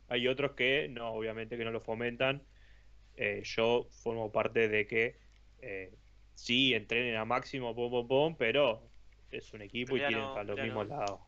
[0.09, 2.47] Hay otros que no obviamente que no lo fomentan.
[3.15, 5.21] Eh, yo formo parte de que
[5.59, 5.99] eh,
[6.37, 8.91] sí entrenen a máximo pom pom pom pero
[9.31, 10.63] es un equipo y Pero tienen no- para los no.
[10.65, 11.21] mismos lados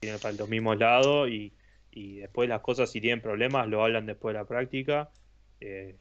[0.00, 1.56] tienen para los mismos lados y,
[1.90, 5.10] y después las cosas si tienen problemas lo hablan después de la práctica
[5.60, 5.96] eh,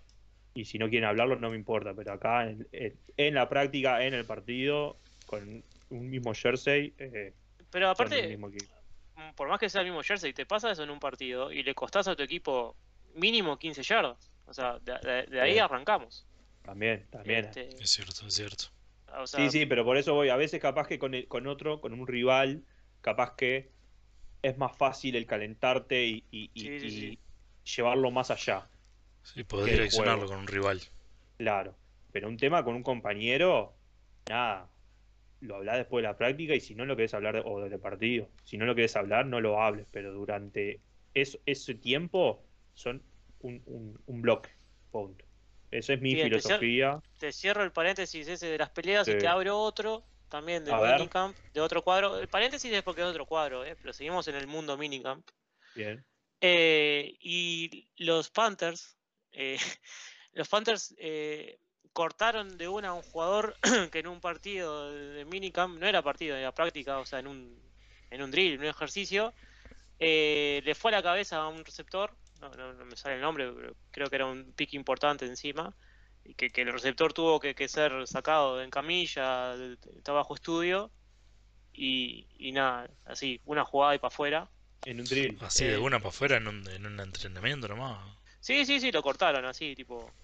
[0.54, 4.04] y si no quieren hablarlo no me importa pero acá en, en- en la práctica
[4.06, 7.34] en el partido con un mismo jersey eh,
[7.72, 8.74] Pero aparte, el mismo equipo.
[9.16, 11.64] mm, por más que sea el mismo jersey, te pasa eso en un partido y
[11.64, 12.76] le costás a tu equipo
[13.16, 14.32] mínimo 15 yardas.
[14.46, 16.28] O sea, de, de- de ahí arrancamos.
[16.64, 18.66] También también Este, Es cierto, es cierto.
[19.18, 20.30] o sea, Sí, sí, pero por eso voy.
[20.30, 22.64] A veces capaz que con, el- con otro, con un rival,
[23.02, 23.70] capaz que
[24.42, 27.20] es más fácil el calentarte y, y- y- Sí, sí, y sí.
[27.76, 28.68] llevarlo más allá.
[29.24, 30.82] Sí, el direccionarlo con un rival.
[31.38, 31.76] Claro.
[32.12, 33.74] Pero un tema con un compañero,
[34.30, 34.70] nada.
[35.42, 37.80] Lo hablás después de la práctica y si no lo querés hablar, de- o del
[37.80, 39.88] partido, si no lo querés hablar, no lo hables.
[39.92, 40.80] Pero durante
[41.14, 42.44] es- ese tiempo
[42.74, 43.02] son
[43.40, 44.50] un, un, un bloque.
[44.92, 45.26] Punto.
[45.74, 47.02] Esa es mi Bien, filosofía.
[47.18, 51.36] te cierro el paréntesis ese de las peleas y te abro otro también de minicamp,
[51.52, 52.20] de otro cuadro.
[52.20, 53.76] El paréntesis es porque es otro cuadro, ¿eh?
[53.82, 55.28] pero seguimos en el mundo minicamp.
[55.76, 56.06] Bien.
[56.42, 58.98] Eh, y los Panthers,
[59.32, 59.58] eh,
[60.34, 61.58] los Panthers eh,
[61.92, 63.56] cortaron de una a un jugador
[63.92, 67.60] que en un partido de minicamp, no era partido, era práctica, o sea, en un,
[68.12, 69.34] en un drill, en un ejercicio,
[70.00, 72.16] le fue a la cabeza a un receptor,
[72.50, 75.76] no, no- no me sale el nombre, pero creo que era un pick importante encima,
[76.24, 79.56] y que, que el receptor tuvo que, que ser sacado en camilla,
[79.98, 80.94] está bajo estudio,
[81.74, 84.52] y, y nada, así, una jugada y para afuera.
[84.86, 85.38] En un drill.
[85.42, 88.18] Así de Eh, una para afuera en un, en un entrenamiento nomás.
[88.40, 90.16] Sí, sí, sí, lo cortaron así, tipo.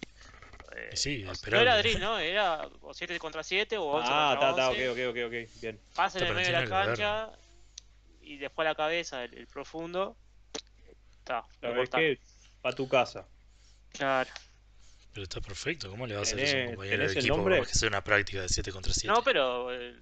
[0.75, 2.19] eh, sí, no era drill, ¿no?
[2.19, 4.71] Era o 7 contra 7 o 11 Ah, contra está, está, 11.
[4.71, 5.61] ok, ok, ok, ok.
[5.61, 5.79] Bien.
[5.95, 7.31] Pase en el medio de la cancha
[8.21, 10.17] y después a la cabeza, el, el profundo.
[11.29, 12.19] Está, ¿Sabes qué?
[12.65, 13.27] Va a tu casa.
[13.91, 14.29] Claro.
[15.13, 15.89] Pero está perfecto.
[15.89, 17.73] ¿Cómo le va a hacer eso a un ¿Tenés- compañero de el equipo más que
[17.75, 19.07] sea una práctica de 7 contra 7?
[19.07, 19.71] No, pero.
[19.73, 19.95] eh,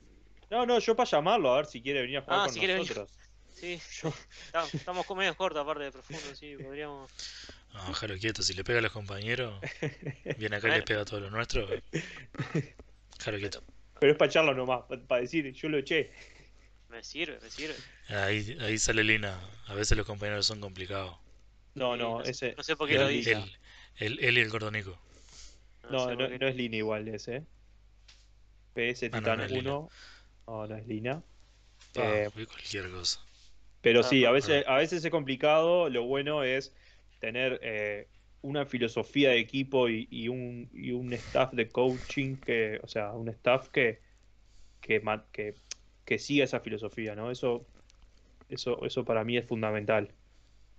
[0.50, 2.60] No, no, yo para llamarlo, a ver si quiere venir a jugar Ah, con si
[2.60, 2.90] quiere venir.
[2.90, 3.18] nosotros.
[3.54, 3.74] sí,
[4.46, 7.12] estamos, estamos con medio cortos aparte de profundo, sí, podríamos.
[7.74, 8.42] No, déjalo quieto.
[8.42, 9.60] Si le pega a los compañeros,
[10.38, 11.70] viene acá y le pega a todos los nuestros.
[13.18, 13.64] Déjalo quieto.
[14.00, 16.12] Pero es para echarlo nomás, para decir, yo lo eché.
[16.90, 17.86] Me sirve, me sirve.
[18.10, 19.40] Ahí, ahí sale Lina.
[19.68, 21.18] A veces los compañeros son complicados.
[21.76, 22.56] No, no, ese.
[22.58, 23.34] no sé por qué no lo dice.
[23.34, 23.58] Él,
[23.98, 25.00] él, él y el gordonico.
[25.90, 27.46] No, sé no, no es Lina igual ese.
[28.74, 29.80] PS Ah, Titan no es Lina.
[29.80, 29.94] 1.
[30.48, 31.24] No, no es Lina.
[31.96, 33.20] Ah, Eh, cualquier cosa.
[33.82, 35.90] Pero Ah, sí, a ah, veces, a veces es complicado.
[35.90, 36.74] Lo bueno es
[37.20, 38.10] tener eh,
[38.42, 43.14] una filosofía de equipo y, y un, y un staff de coaching que, o sea,
[43.14, 44.02] un staff que,
[44.82, 45.00] que,
[46.08, 47.30] que siga esa filosofía, ¿no?
[47.32, 47.68] Eso,
[48.48, 50.10] eso, eso para mí es fundamental.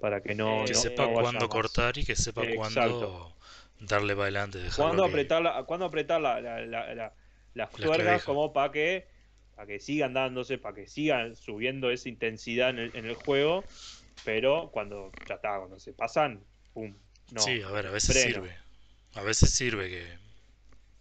[0.01, 3.35] Para que no, Que no- sepa no cuándo cortar y que sepa cuándo
[3.79, 4.61] darle para adelante.
[4.75, 7.15] ¿Cuándo que- apretar, la, cuándo apretar la- la- la- la-
[7.55, 9.07] las tuercas como para que,
[9.55, 13.65] para que sigan dándose, para que sigan subiendo esa intensidad en el, en el juego?
[14.25, 16.95] Pero cuando ya está, cuando se pasan, pum,
[17.33, 17.41] no.
[17.43, 18.35] sí, a ver, a veces freno.
[18.47, 18.57] sirve.
[19.15, 20.07] A veces sirve que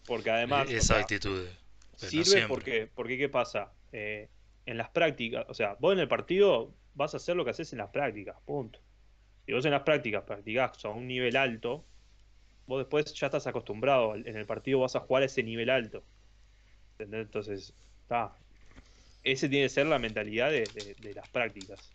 [0.06, 1.46] Porque además, e- o esa sea, actitud.
[1.48, 2.48] no sirve siempre.
[2.50, 3.72] porque, porque ¿qué pasa?
[3.92, 4.30] Eh,
[4.66, 7.72] en las prácticas, o sea, vos en el partido vas a hacer lo que haces
[7.74, 8.80] en las prácticas, punto.
[9.46, 11.86] Si vos en las prácticas practicás a un nivel alto,
[12.66, 16.04] vos después ya estás acostumbrado, en el partido vas a jugar a ese nivel alto.
[17.00, 17.28] ¿Entendés?
[17.28, 18.36] Entonces, está.
[19.24, 21.94] Ese tiene que ser la mentalidad de, de- de las prácticas.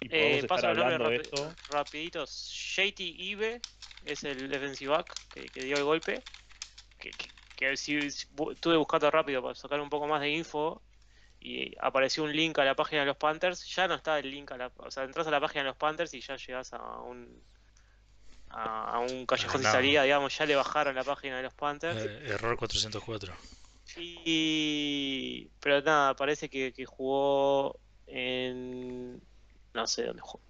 [0.00, 1.54] Y Eh, paso hablando de rapi- esto.
[1.70, 2.52] rapiditos.
[2.76, 3.60] JT Ibe
[4.04, 6.20] es el defensive back que, que dio el golpe.
[7.00, 10.82] Que, que- que si, si estuve buscando rápido para sacar un poco más de info
[11.40, 13.66] y apareció un link a la página de los Panthers.
[13.74, 15.76] Ya no está el link a la, o sea, entras a la página de los
[15.76, 17.42] Panthers y ya llegas a un
[18.50, 21.96] a, a un callejón de salida, digamos, ya le bajaron la página de los Panthers.
[22.04, 23.34] Eh, error 404.
[24.24, 29.20] Y pero nada, parece que, que jugó en
[29.74, 30.40] no sé dónde jugó.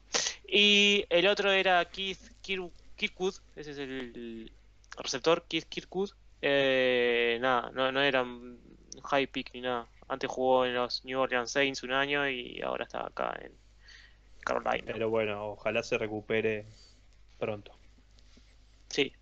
[0.49, 4.53] Y el otro era Keith Kir- Kirkwood, ese es el
[4.99, 6.11] receptor, Keith Kirkwood.
[6.43, 8.59] Eh, nada, no, no era un
[9.05, 9.87] high pick ni nada.
[10.09, 13.53] Antes jugó en los New Orleans Saints un año y ahora está acá en
[14.45, 14.93] Carolina.
[14.93, 16.67] Pero bueno, ojalá se recupere
[17.39, 17.73] pronto.
[18.89, 19.13] Sí,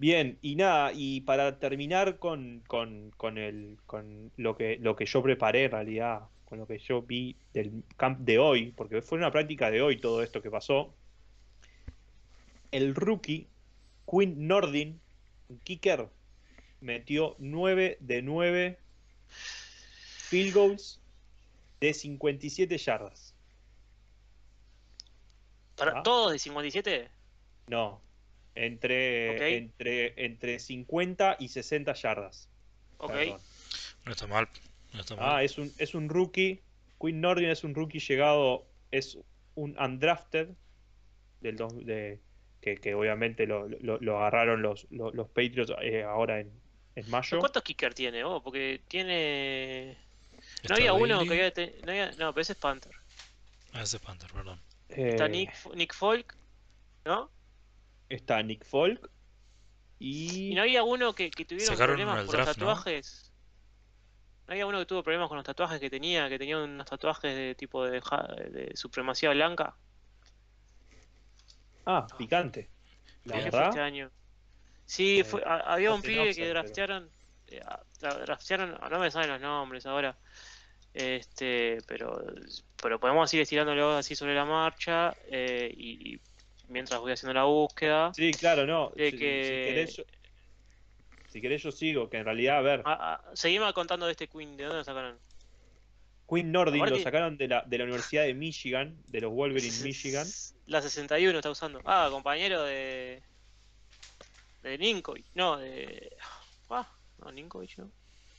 [0.00, 5.04] Bien, y nada, y para terminar con, con, con, el, con lo, que, lo que
[5.04, 9.18] yo preparé en realidad, con lo que yo vi del camp de hoy, porque fue
[9.18, 10.94] una práctica de hoy todo esto que pasó,
[12.70, 13.46] el rookie
[14.10, 14.98] Quinn Nordin,
[15.58, 16.08] kicker,
[16.80, 18.78] metió 9 de 9
[19.28, 21.00] field goals
[21.80, 23.34] de 57 yardas.
[25.76, 26.02] ¿Para Ah.
[26.02, 27.08] todos de 57?
[27.68, 28.00] No,
[28.54, 32.48] entre, entre, entre 50 y 60 yardas.
[32.98, 33.12] Ok.
[33.12, 33.40] Perdón.
[34.04, 34.48] No está mal.
[34.92, 35.24] No está mal.
[35.36, 36.60] Ah, es un, es un rookie.
[37.00, 39.16] Quinn Nordin es un rookie llegado, es
[39.54, 40.48] un undrafted
[41.40, 42.20] del dos- de,
[42.60, 46.50] que, que obviamente lo, lo- lo agarraron los, los, los Patriots eh, ahora en,
[46.96, 47.38] en mayo.
[47.38, 48.22] ¿Cuántos kicker tiene?
[48.24, 49.92] Oh, porque tiene.
[50.62, 51.52] Está No había uno que había.
[51.52, 52.92] te- No, había- no, pero ese es Panther.
[53.72, 54.60] Ah, ese es Panther, perdón.
[54.88, 56.36] Está Eh, Nick, Nick Folk,
[57.04, 57.30] ¿no?
[58.08, 59.08] está Nick Folk
[60.00, 63.30] y Y no había uno que, que tuvieron problemas con los tatuajes.
[64.46, 64.52] ¿no?
[64.52, 67.54] había uno que tuvo problemas con los tatuajes que tenía, que tenía unos tatuajes de
[67.54, 68.02] tipo de
[68.74, 69.76] supremacía blanca.
[71.86, 72.68] Ah, picante.
[73.24, 74.10] La verdad, este año.
[74.86, 77.10] Sí, Eh, fue, ha- había un pibe que pero- draftearon.
[77.48, 77.62] eh,
[78.00, 80.16] draftearon, no me saben los nombres ahora.
[80.92, 82.20] Este, pero,
[82.82, 85.14] pero podemos ir estirándolo así sobre la marcha.
[85.30, 86.20] eh, y, y
[86.68, 88.12] mientras voy haciendo la búsqueda.
[88.14, 88.90] sí, claro, no.
[88.96, 90.04] De si, que- si querés yo,
[91.28, 94.26] si querés yo sigo, que en realidad, a ver, Ah, ah, seguime contando de este
[94.28, 95.18] Queen, ¿de dónde lo sacaron?
[96.30, 100.26] Quinn Nordin lo sacaron de la, de la Universidad de Michigan, de los Wolverine Michigan.
[100.66, 101.80] La 61 está usando.
[101.84, 103.22] Ah, compañero de.
[104.62, 105.26] De Ninkovic.
[105.34, 106.16] No, de.
[106.68, 107.90] Ah, no, Ninkovic, ¿no?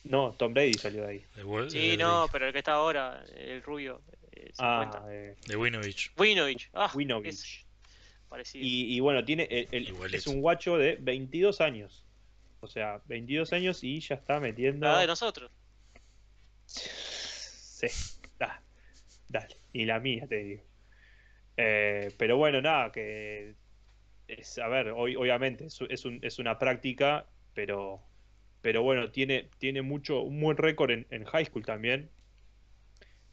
[0.04, 1.26] No, Tom Brady salió de ahí.
[1.36, 4.02] De, Sí, de- no, pero el que está ahora, el rubio.
[4.32, 4.98] eh, 50.
[4.98, 6.12] Ah, eh, de Winovich.
[6.18, 6.70] Winovich.
[6.74, 7.66] Ah, es Winovich.
[8.30, 8.66] parecido.
[8.66, 12.04] Y, y bueno, tiene el- es un guacho de 22 años.
[12.62, 14.88] O sea, 22 años y ya está metiendo.
[14.88, 15.52] La de nosotros.
[17.82, 18.64] Sí, da,
[19.30, 19.58] dale.
[19.74, 20.64] Y la mía, te digo.
[21.58, 23.56] Eh, pero bueno, nada, que.
[24.28, 28.02] Es, a ver, hoy, obviamente, es, es, un- es una práctica, pero.
[28.62, 32.12] Pero bueno, tiene, tiene mucho, un buen récord en, en high school también.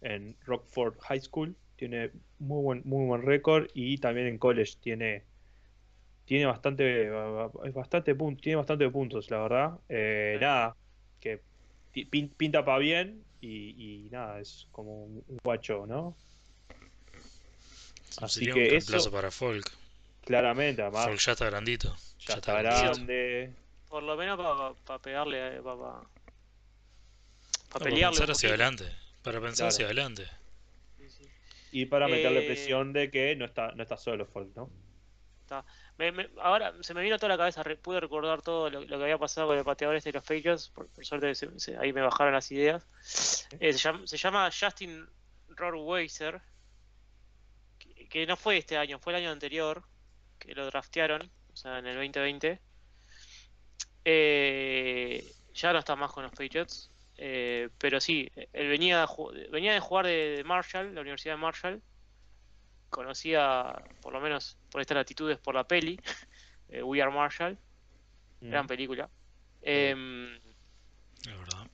[0.01, 1.57] En Rockford High School.
[1.77, 3.69] Tiene muy buen, muy buen récord.
[3.75, 5.25] Y también en college tiene.
[6.25, 7.09] Tiene bastante.
[7.75, 8.15] bastante.
[8.41, 9.81] Tiene bastante puntos, la verdad.
[9.89, 10.39] Eh.
[10.41, 10.77] Nada.
[11.21, 11.41] Que
[12.37, 13.25] pinta para bien.
[13.41, 16.17] Y, y nada, es como un un guacho, ¿no?
[18.21, 19.71] Así Sería que un reemplazo eso- para Folk.
[20.25, 21.07] Claramente, además.
[21.07, 21.97] Folk ya está grandito.
[22.27, 22.93] ya está grandecito.
[22.95, 23.55] grande.
[23.89, 25.63] Por lo menos para pegarle.
[25.63, 26.11] Para No,
[27.71, 28.17] para pelearle.
[28.19, 28.65] pensar un hacia poquito.
[28.65, 28.97] adelante.
[29.23, 29.69] Para pensar Claro.
[29.69, 30.27] hacia adelante.
[30.99, 31.29] Sí, sí.
[31.73, 34.69] Y para meterle Eh, presión de que no está, no está solo Folk, ¿no?
[35.99, 39.19] Me- me- ahora se me vino toda la cabeza, pude recordar todo lo, que había
[39.19, 42.51] pasado con el pateador este de los Patriots, por, suerte se- ahí me bajaron las
[42.53, 42.87] ideas.
[43.59, 45.09] Eh, se, llama, Justin
[45.49, 46.41] Rohrweiser,
[48.09, 49.83] que, no fue este año, fue el año anterior,
[50.39, 52.61] que lo draftearon, o sea, en el 2020.
[54.05, 59.05] Eh, ya no está más con los Patriots, eh, pero sí, él venía,
[59.51, 61.83] venía de jugar de, de Marshall, la Universidad de Marshall,
[62.89, 66.01] conocida por lo menos por estas latitudes por la peli,
[66.69, 67.59] eh, We Are Marshall,
[68.41, 68.51] Mm.
[68.51, 69.11] gran película.
[69.63, 70.39] Em,
[71.27, 71.67] La verdad.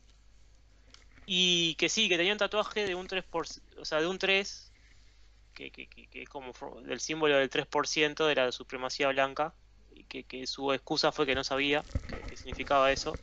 [1.27, 4.73] y que sí, que tenía un tatuaje de un 3%, o sea, de un 3,
[5.55, 6.53] que, que, que, que es como
[6.83, 9.55] del símbolo del 3% de la supremacía blanca,
[9.95, 11.85] y que, que su excusa fue que no sabía
[12.27, 13.19] qué significaba eso.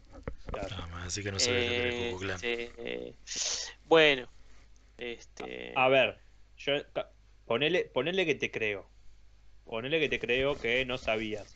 [0.52, 0.76] Claro.
[0.98, 2.36] Así que no sabía lo que era Eh, Klux Klan.
[2.36, 3.16] este,
[3.86, 4.30] bueno,
[4.98, 6.20] este, A ver,
[6.58, 6.74] yo
[7.52, 8.88] ponele, ponele que te creo.
[9.66, 11.54] Ponele que te creo que no sabías.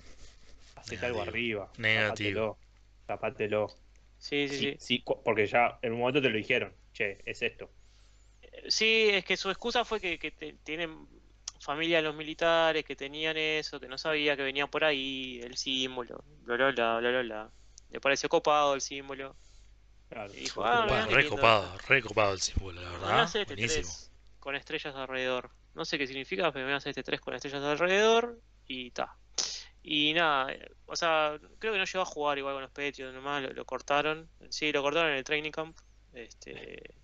[0.75, 1.71] Hacete algo arriba.
[1.77, 2.57] Negativo.
[3.05, 3.69] Tapátelo.
[4.17, 5.03] Sí, sí, Sí, sí.
[5.23, 6.73] porque ya en un momento te lo dijeron.
[6.93, 7.69] Che, es esto.
[8.67, 11.07] Sí, es que su excusa fue que, que te- tienen
[11.59, 16.23] familia los militares, que tenían eso, que no sabía que venía por ahí, el símbolo,
[16.43, 17.51] bla bla bla bla bla bla.
[17.89, 19.35] Le pareció copado el símbolo.
[20.09, 20.33] Claro.
[20.33, 23.29] Y dijo, ah, Copado, mirá qué re lindo copado, re copado el símbolo, la verdad.
[23.47, 23.81] Buenísimo.
[23.83, 25.49] 3 con estrellas alrededor.
[25.75, 29.15] No sé qué significa, pero me hace este 3 con estrellas alrededor y ta.
[29.83, 30.51] Y nada,
[30.87, 33.65] o sea, creo que no llegó a jugar igual con los Patriots, nomás lo, lo
[33.65, 34.27] cortaron.
[34.49, 35.77] Sí, lo cortaron en el training camp.
[36.13, 36.95] Este,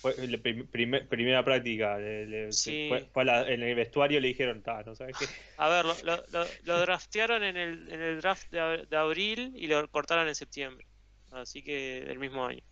[0.00, 1.98] Fue la prim- primer- primera práctica.
[1.98, 2.86] le- le- Sí.
[2.88, 5.26] fue- fue a la- en el vestuario le dijeron, ta, ¿no sabes qué?
[5.58, 8.96] A ver, lo, lo, lo- lo draftearon en el, en el draft de, ab- de
[8.96, 10.86] abril y lo cortaron en septiembre.
[11.30, 12.62] Así que del mismo año.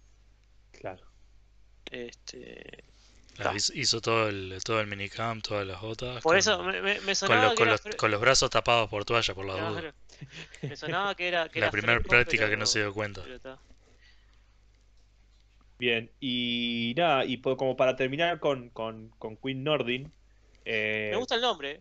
[0.73, 1.07] Claro.
[1.91, 2.85] Este,
[3.35, 6.23] Claro, hizo, hizo todo el, todo el minicamp, todas las botas.
[6.23, 8.11] por con, eso me, me, me con, sonaba lo- que con era los, pre- con
[8.11, 9.95] los brazos tapados por toalla por la duda.
[10.63, 11.49] Me sonaba que era.
[11.49, 13.23] Que La era primera práctica que no se dio cuenta.
[15.79, 20.13] Bien, y nada, y como para terminar con, con, con Queen Nordin.
[20.65, 21.71] eh, Me gusta el nombre.
[21.73, 21.81] eh.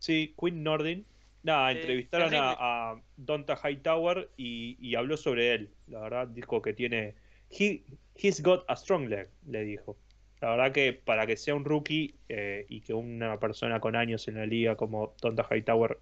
[0.00, 1.06] Sí, Queen Nordin.
[1.44, 5.70] Nada, Sí, entrevistaron a, a Donta Hightower y, y habló sobre él.
[5.86, 7.14] La verdad, dijo que tiene.
[7.50, 7.84] He,
[8.16, 9.96] he's got a strong leg, le dijo.
[10.40, 14.28] La verdad que para que sea un rookie eh, y que una persona con años
[14.28, 15.98] en la liga como Donta Hightower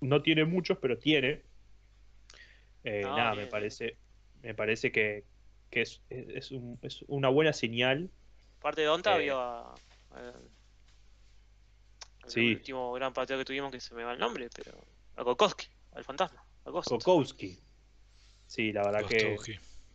[0.00, 1.42] no tiene muchos, pero tiene.
[2.84, 3.96] eh, No, nada, bien, me parece,
[4.42, 5.24] me parece que,
[5.70, 8.10] que es, es- es un- es una buena señal.
[8.60, 9.74] Aparte de Donta, Eh, vio a.
[10.12, 10.32] a-
[12.22, 12.54] al Sí.
[12.54, 14.78] último gran partido que tuvimos que se me va el nombre, pero.
[15.16, 16.42] A Kokowski, al fantasma.
[16.64, 16.70] A.
[16.70, 17.58] Kokowski.
[18.46, 19.36] Sí, la verdad que.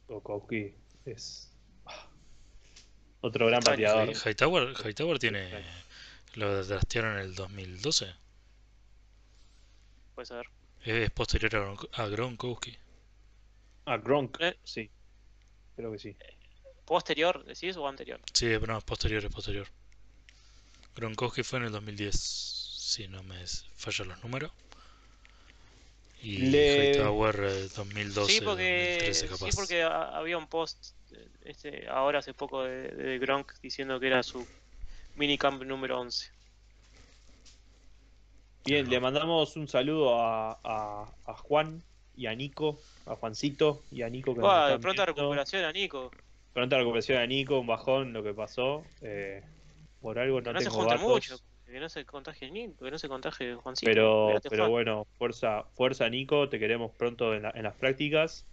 [0.07, 0.75] Kokowski
[1.05, 1.50] es
[3.21, 4.07] otro gran pateador.
[4.09, 4.17] bien.
[4.25, 5.63] Hightower, Hightower tiene.
[6.35, 8.13] Lo draftearon en el 2012.
[10.15, 10.45] Puede ser.
[10.83, 12.77] Es posterior a Gronk- a Gronkowski.
[13.85, 14.57] Ah, Gronk, Eh.
[14.63, 14.89] sí.
[15.75, 16.15] Creo que sí.
[16.85, 18.19] ¿Posterior, decís, o anterior?
[18.33, 19.67] Sí, no, es posterior, es posterior.
[20.95, 23.35] Gronkowski fue en el 2010, si no me
[23.75, 24.51] fallan los números.
[26.23, 29.49] Y Le- Hightower eh, 2012, sí, porque, 2013 capaz.
[29.49, 33.99] sí, porque ha- había un post eh, este, ahora hace poco de, de Gronk diciendo
[33.99, 34.49] que era su
[35.15, 36.27] minicamp número 11.
[38.63, 44.03] Bien, le mandamos un saludo a, a- a Juan y a Nico, a Juancito y
[44.03, 45.05] a Nico que Buah, de pronta viendo.
[45.05, 46.11] recuperación a Nico.
[46.53, 48.85] Pronta recuperación a Nico, un bajón, lo que pasó.
[49.01, 49.43] eh,
[49.99, 51.07] por algo no, no, se tengo junten datos.
[51.13, 51.37] mucho.
[51.71, 53.89] Que no se contagie Nico, que no se contagie Juancito.
[53.89, 54.71] Pero, pero Juan.
[54.71, 58.45] bueno, fuerza, fuerza Nico, te queremos pronto en, la- en las prácticas.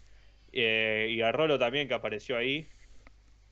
[0.52, 2.68] Eh, y a Rolo también que apareció ahí.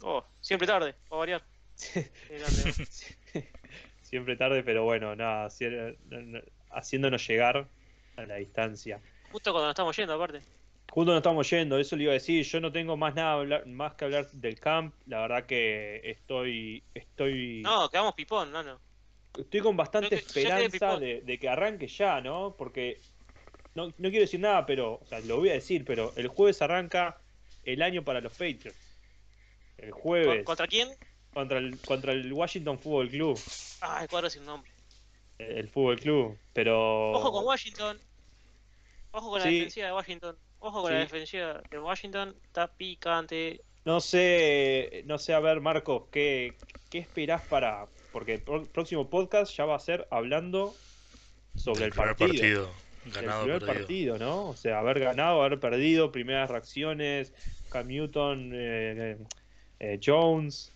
[0.03, 1.43] Oh, siempre tarde, variar.
[1.93, 2.63] Qué grande,
[3.35, 3.43] ¿no?
[4.03, 7.67] Siempre tarde, pero bueno, nada, haci- haciéndonos llegar
[8.17, 9.01] a la distancia.
[9.33, 10.41] Justo cuando nos estamos yendo, aparte.
[10.93, 13.67] Justo nos estamos yendo, eso le iba a decir, yo no tengo más nada hablar-
[13.67, 18.79] más que hablar del camp, la verdad que estoy estoy No, quedamos pipón, no, no.
[19.39, 22.55] Estoy con bastante esperanza de, de que arranque ya, ¿no?
[22.57, 23.01] Porque
[23.75, 26.63] no, no quiero decir nada, pero, o sea, lo voy a decir, pero el jueves
[26.63, 27.19] arranca
[27.65, 28.77] el año para los Patriots.
[29.79, 30.89] El ¿Con- jueves ¿Contra quién?
[31.35, 33.39] contra el contra el Washington Football Club,
[33.83, 34.71] Ah, el cuadro sin nombre.
[35.39, 38.01] el Fútbol Club, pero Ojo con Washington.
[39.11, 40.37] Ojo con la defensiva de Washington.
[40.61, 40.95] Ojo con Sí.
[40.95, 42.35] la defensiva de Washington.
[42.45, 43.61] Está picante.
[43.85, 46.55] No sé, no sé, a ver, Marcos, ¿qué,
[46.91, 47.87] qué esperás para...?
[48.17, 50.75] Porque el próximo podcast ya va a ser hablando
[51.55, 52.71] sobre el primer partido.
[52.71, 54.15] partido, ganado primer perdido.
[54.15, 54.49] partido, ¿no?
[54.49, 57.35] O sea, haber ganado, haber perdido, primeras reacciones,
[57.69, 59.19] Cam Newton, eh,
[59.81, 60.73] eh, Jones...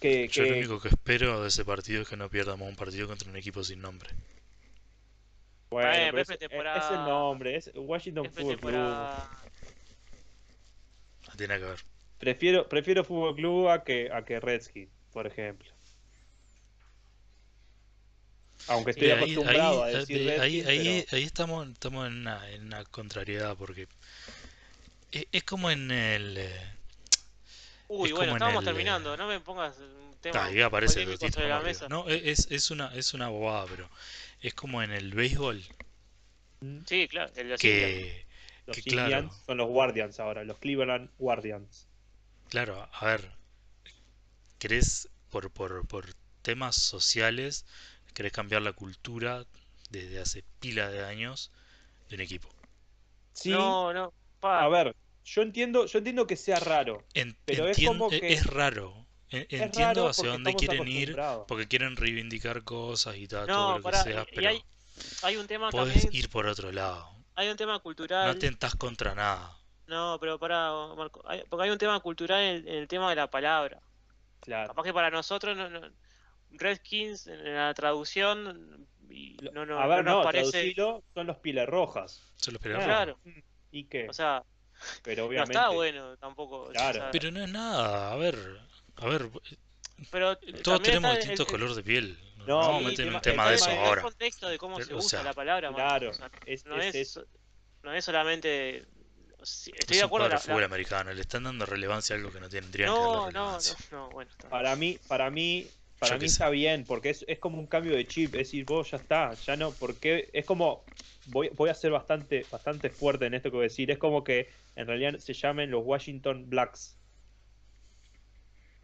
[0.00, 3.08] Que, Yo lo único que espero de ese partido es que no pierdamos un partido
[3.08, 4.10] contra un equipo sin nombre.
[5.70, 8.94] bueno, pero pero es, el nombre, es Washington Es Football Club.
[11.36, 11.80] tiene que ver.
[12.20, 15.73] Prefiero, prefiero Fútbol Club a que, a que Redskins, por ejemplo.
[18.68, 22.06] Aunque estoy ahí, acostumbrado ahí- a decir ahí- ahí- Redskins, ahí- pero- ahí estamos, estamos
[22.06, 23.88] en, una, en una contrariedad porque
[25.12, 26.36] es, es como en el...
[26.38, 26.70] eh,
[27.88, 29.14] Uy, Es bueno, estábamos el, terminando.
[29.14, 31.88] eh, No me pongas un tema ahí aparece el sobre la mesa.
[31.88, 33.90] No, e, es, es una, es una bobada, pero
[34.40, 35.62] es como en el béisbol
[36.86, 38.26] Sí, claro, el de que,
[38.66, 39.30] Los que claro.
[39.44, 41.86] Son los Guardians ahora, los Cleveland Guardians.
[42.48, 43.30] claro, a ver,
[44.58, 46.06] querés por, por, por
[46.42, 47.66] temas sociales,
[48.14, 49.44] querés cambiar la cultura
[49.90, 51.50] desde hace pila de años
[52.08, 52.48] de un equipo.
[53.32, 54.12] Sí, No, no.
[54.40, 54.94] Pa, a ver,
[55.24, 57.04] yo entiendo, yo entiendo que sea raro.
[57.14, 58.94] En- Pero es como e- que- es raro.
[59.30, 61.16] En- Es Entiendo raro hacia dónde quieren ir,
[61.48, 64.62] porque quieren reivindicar cosas y tal, no, todo lo que pará, sea, pero hay,
[65.22, 66.14] hay un tema podés también.
[66.24, 67.10] ir por otro lado.
[67.34, 68.28] Hay un tema cultural.
[68.28, 69.58] No tentás contra nada.
[69.88, 73.10] No, pero para Marco, hay- porque hay un tema cultural en el, en el tema
[73.10, 73.80] de la palabra.
[74.40, 74.68] Claro.
[74.68, 75.90] Capaz que para nosotros, no, no-
[76.58, 80.50] Redskins en la traducción y no, no, a ver, no no, nos parece.
[80.50, 82.22] traducilo, son los Piles Rojas.
[82.36, 82.82] Se lo esperaba.
[82.82, 83.18] Ah, Claro.
[83.70, 84.08] ¿Y qué?
[84.08, 84.42] O sea,
[85.02, 85.52] pero no obviamente.
[85.52, 86.62] está bueno tampoco.
[86.62, 87.00] o Claro.
[87.00, 88.12] sea, Pero no es nada.
[88.12, 88.36] A ver,
[88.96, 89.28] a ver,
[90.10, 92.18] pero todos tenemos está el- distinto el- color de piel.
[92.38, 94.02] No, No, vamos a sí, meter en tema- un tema el de eso el ahora.
[94.02, 96.76] contexto de cómo Pero, se o usa sea, la palabra, Claro, o sea, es, no,
[96.76, 97.24] es- es, es-
[97.82, 98.84] no es solamente.
[99.40, 100.38] Estoy Es de acuerdo.
[100.38, 101.12] fútbol la- americano.
[101.12, 103.58] Le están dando relevancia a algo que no tendrían que darle no, no, no,
[103.90, 104.30] no, bueno.
[104.30, 104.48] está.
[104.48, 105.66] Para mí, para mí,
[105.98, 106.34] para Yo mí sé.
[106.34, 109.34] está bien, porque es, es como un cambio de chip, es decir, vos ya está,
[109.34, 110.84] ya no, porque es como,
[111.26, 114.22] voy, voy a ser bastante, bastante fuerte en esto que voy a decir, es como
[114.24, 116.96] que en realidad se llamen los Washington Blacks.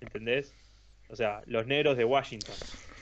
[0.01, 0.53] ¿Entendés?
[1.09, 2.55] O sea, los negros de Washington.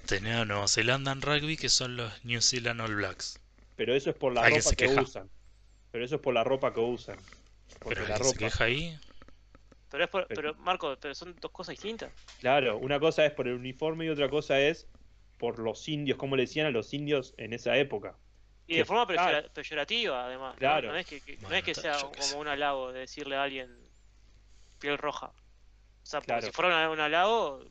[0.07, 3.39] Tenés a Nueva Zelanda en rugby que son los New Zealand All Blacks.
[3.77, 5.29] Pero eso es por la ropa que usan.
[5.93, 7.19] Pero eso es por la ropa que usan.
[7.79, 8.39] Porque Pero la que se ropa.
[8.39, 8.99] queja ahí,
[9.91, 12.13] Pero es por, Pero- pero Marco, pero son dos cosas distintas.
[12.41, 14.87] Claro, una cosa es por el uniforme y otra cosa es
[15.39, 18.17] por los indios, como le decían a los indios en esa época.
[18.67, 20.55] Y Que- de forma peyorativa, además.
[20.55, 20.59] ¿no?
[20.59, 20.89] Claro.
[20.91, 22.07] No, es que, que- no es que sea sé.
[22.19, 23.75] como un halago de decirle a alguien
[24.79, 25.27] piel roja.
[25.29, 26.47] O sea, porque Claro.
[26.47, 27.65] si fuera una- un halago,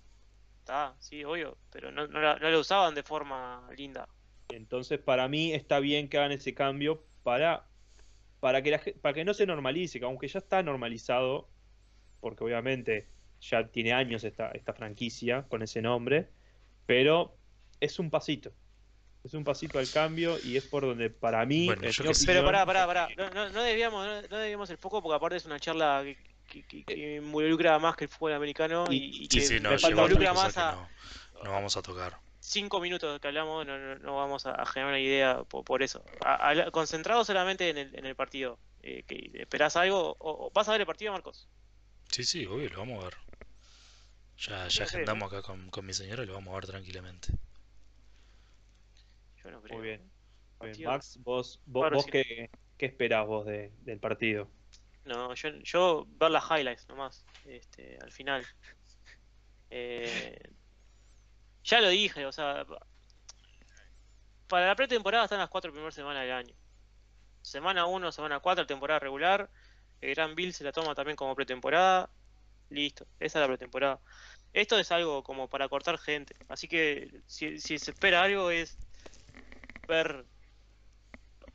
[0.60, 1.58] está, sí, obvio.
[1.72, 4.08] Pero no, no, la- no lo usaban de forma linda.
[4.50, 7.68] Entonces, para mí está bien que hagan ese cambio para,
[8.40, 11.50] para, que, la para que no se normalice, que aunque ya está normalizado,
[12.28, 13.08] porque obviamente
[13.40, 16.28] ya tiene años esta, esta franquicia con ese nombre,
[16.86, 17.34] pero
[17.80, 18.52] es un pasito.
[19.24, 21.68] Es un pasito al cambio y es por donde para mí...
[21.68, 22.12] Bueno, yo.
[22.26, 23.10] Pero pará, pará, pará.
[23.18, 26.18] No, no, no desviamos, no, no desviamos el foco porque aparte es una charla que,
[26.50, 29.72] que, que- que involucra más que el fútbol americano y, Y- sí, que sí, no,
[29.90, 30.90] involucra más a no,
[31.44, 32.18] no vamos a tocar.
[32.40, 35.84] cinco minutos que hablamos, no, no, no vamos a, a generar una idea por, por
[35.84, 36.04] eso.
[36.24, 38.58] A- a- concentrado solamente en el, en el partido.
[38.82, 40.16] Eh, que ¿Esperás algo?
[40.20, 41.48] O, o ¿Vas a ver el partido, Marcos?
[42.10, 43.18] Sí, sí, obvio, lo vamos a ver.
[44.38, 47.30] Ya, ya sé, agendamos acá con, con mi señora y lo vamos a ver tranquilamente.
[49.44, 49.78] Yo no creo.
[49.78, 50.02] Muy bien.
[50.02, 50.72] Muy bien.
[50.72, 52.12] Partido- Max, vos, vos, Claro, vos sí.
[52.12, 54.50] qué, qué esperás vos de- del partido?
[55.06, 58.46] No, yo, yo ver las highlights nomás, este, al final.
[59.70, 60.40] Eh,
[61.64, 62.66] ya lo dije, o sea,
[64.48, 66.56] para la pretemporada están las cuatro primeras semanas del año.
[67.42, 69.50] Semana 1, semana 4, temporada regular.
[70.02, 72.10] El Gran Bill se la toma también como pretemporada.
[72.70, 74.00] Listo, esa es la pretemporada.
[74.54, 76.36] Esto es algo como para cortar gente.
[76.50, 78.78] Así que si, si se espera algo es
[79.88, 80.26] ver,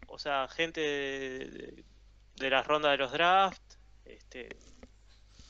[0.07, 1.84] o sea, gente de, de-
[2.36, 3.78] de las rondas de los drafts.
[4.05, 4.49] Este,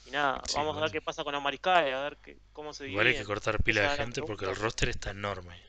[0.04, 2.72] y nada, Sí, vamos a ver qué pasa con los mariscales, a ver qué, cómo
[2.72, 5.60] se Igual hay que cortar pila de gente porque el roster está enorme.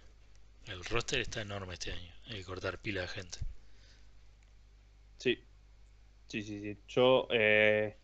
[0.65, 2.13] El roster está enorme este año.
[2.27, 3.39] Hay que cortar pila de gente.
[5.17, 5.43] Sí,
[6.33, 6.79] sí, sí, sí.
[6.87, 7.95] Yo, eh,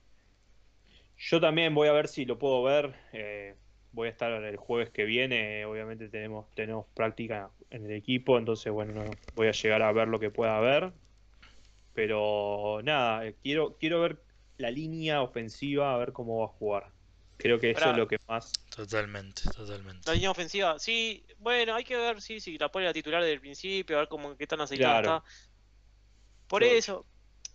[1.17, 2.93] yo también voy a ver si lo puedo ver.
[3.11, 3.55] eh,
[3.91, 5.65] voy a estar el jueves que viene.
[5.65, 10.07] Obviamente tenemos, tenemos práctica en el equipo, entonces bueno, no, voy a llegar a ver
[10.07, 10.93] lo que pueda ver.
[11.93, 14.21] Pero nada, eh, quiero, quiero ver
[14.57, 16.91] la línea ofensiva, a ver cómo va a jugar.
[17.37, 18.53] Creo que eso es lo que más.
[18.75, 20.07] Totalmente, totalmente.
[20.07, 23.33] La línea ofensiva, sí, bueno, hay que ver si si la pone la titular desde
[23.33, 25.17] el principio, a ver cómo qué tan aceitada Claro.
[25.17, 25.29] está.
[26.47, 27.05] Por eso,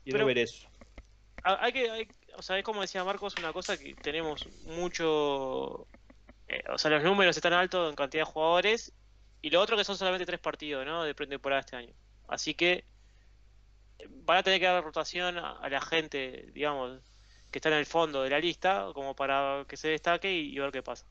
[0.04, 0.68] Quiero Pero- ver eso.
[1.42, 5.86] ha- hay que, hay- o sea, es como decía Marcos, una cosa que tenemos mucho,
[6.48, 8.92] eh, o sea, los números están altos en cantidad de jugadores
[9.42, 11.02] y lo otro que son solamente tres partidos, ¿no?
[11.04, 11.94] De pretemporada este año.
[12.28, 12.84] Así que
[13.98, 17.00] eh, van a tener que dar rotación a, a la gente, digamos,
[17.50, 20.58] que está en el fondo de la lista, como para que se destaque y, y
[20.58, 21.06] ver qué pasa.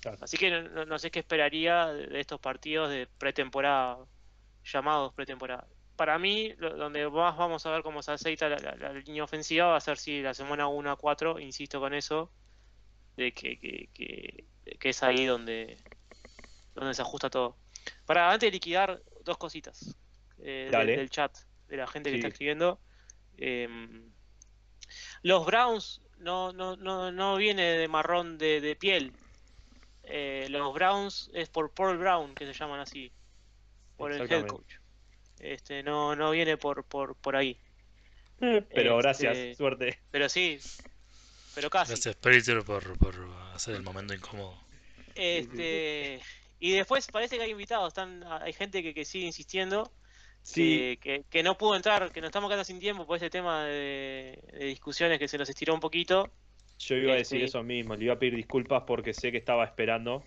[0.00, 0.18] Claro.
[0.20, 3.98] Así que no, no- no sé qué esperaría de estos partidos de pretemporada,
[4.64, 5.66] llamados pretemporada.
[5.98, 9.24] Para mí, lo- donde más vamos a ver cómo se aceita la, la- la línea
[9.24, 12.30] ofensiva va a ser si la semana 1 a 4, insisto con eso,
[13.16, 14.46] de que, que, que-
[14.78, 15.76] que es ahí donde,
[16.74, 17.56] donde se ajusta todo.
[18.06, 19.96] Para antes de liquidar, dos cositas
[20.40, 21.36] eh, del- chat,
[21.66, 22.80] de la gente que está escribiendo.
[23.36, 24.12] Em,
[25.22, 29.12] los Browns no, no, no, no viene de marrón de, de piel.
[30.04, 33.12] Eh, los Browns es por Paul Brown, que se llaman así,
[33.96, 34.74] por el head coach.
[35.40, 37.56] Este, no, no viene por, por, por ahí.
[38.38, 39.98] Pero Este- gracias, suerte.
[40.10, 40.58] Pero sí,
[41.54, 41.92] pero casi.
[41.92, 43.14] Gracias, Predator, por, por
[43.54, 44.56] hacer el momento incómodo.
[45.14, 46.20] Este,
[46.60, 49.90] y después parece que hay invitados, están, hay gente que, que sigue insistiendo,
[50.42, 53.28] Sí, que, que, que no pudo entrar, que nos estamos quedando sin tiempo por ese
[53.28, 56.30] tema de, de discusiones que se nos estiró un poquito.
[56.78, 57.44] Yo iba a decir sí.
[57.44, 60.24] eso mismo, le iba a pedir disculpas porque sé que estaba esperando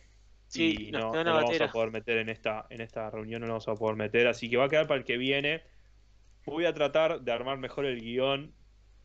[0.52, 3.48] Sí, y no, no lo vamos a poder meter en esta, en esta reunión, no
[3.48, 5.64] lo vamos a poder meter, así que va a quedar para el que viene.
[6.46, 8.54] Voy a tratar de armar mejor el guion,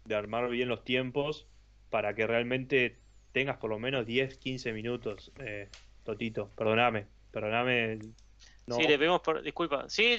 [0.05, 1.47] de armar bien los tiempos,
[1.89, 2.99] para que realmente
[3.31, 5.69] tengas por lo menos 10, 15 minutos, eh,
[6.03, 7.99] Totito, perdoname, perdoname.
[8.67, 9.89] No, Sí, le pedimos por, disculpa.
[9.89, 10.19] Sí,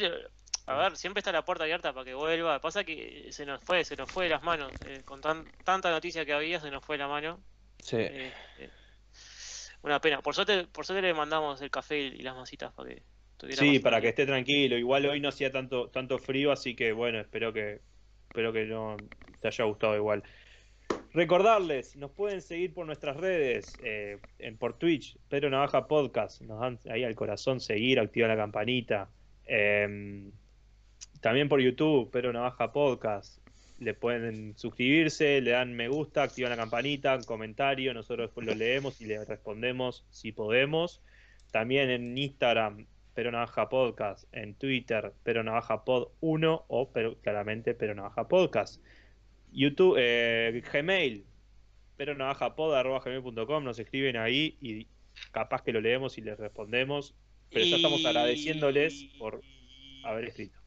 [0.66, 2.62] a ver, siempre está la puerta abierta para que vuelva.
[2.62, 4.72] Pasa que se nos fue, se nos fue de las manos.
[4.86, 7.40] eh, con tan, tanta noticia que había, se nos fue de la mano.
[7.80, 7.98] sí.
[7.98, 8.70] Eh, eh,
[9.88, 10.22] una pena.
[10.22, 13.04] Por suerte, por suerte le mandamos el café y las masitas para que
[13.38, 14.78] tuviera Sí, para que esté tranquilo.
[14.78, 17.82] Igual hoy no hacía tanto, tanto frío, así que bueno, espero que,
[18.28, 18.98] espero que no
[19.42, 20.24] te haya gustado igual.
[21.14, 26.60] Recordarles, nos pueden seguir por nuestras redes, eh, en, por Twitch, Pedro Navaja Podcast, nos
[26.60, 29.10] dan ahí al corazón seguir, activan la campanita.
[29.46, 30.30] Eh,
[31.22, 33.47] también por YouTube, Pedro Navaja Podcast.
[33.80, 39.00] Le pueden suscribirse, le dan me gusta, activan la campanita, comentario, nosotros después lo leemos
[39.02, 41.02] y le respondemos si podemos.
[41.52, 47.74] También en Instagram Pero Navaja Podcast, en Twitter, Pero Navaja Pod 1 o pero, claramente
[47.74, 48.82] Pero Navaja Podcast.
[49.52, 51.26] YouTube, eh, Gmail,
[51.98, 54.88] Pero Navaja Pod, arroba gmail.com, nos escriben ahí y
[55.32, 57.16] capaz que lo leemos y les respondemos.
[57.52, 59.42] Pero ya estamos agradeciéndoles por
[60.04, 60.67] haber escrito.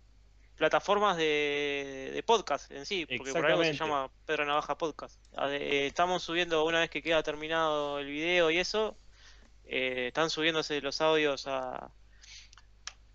[0.60, 5.18] Plataformas de, de podcast en sí, porque por algo se llama Pedro Navaja Podcast.
[5.48, 8.94] Eh, estamos subiendo, una vez que queda terminado el video y eso,
[9.64, 11.90] eh, están subiéndose los audios a...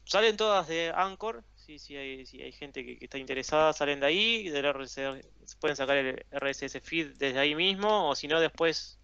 [0.06, 4.00] Salen todas de Anchor, sí, sí hay, sí hay gente que, que está interesada, salen
[4.00, 5.24] de ahí, del RSS,
[5.60, 8.98] pueden sacar el RSS feed desde ahí mismo, o si no después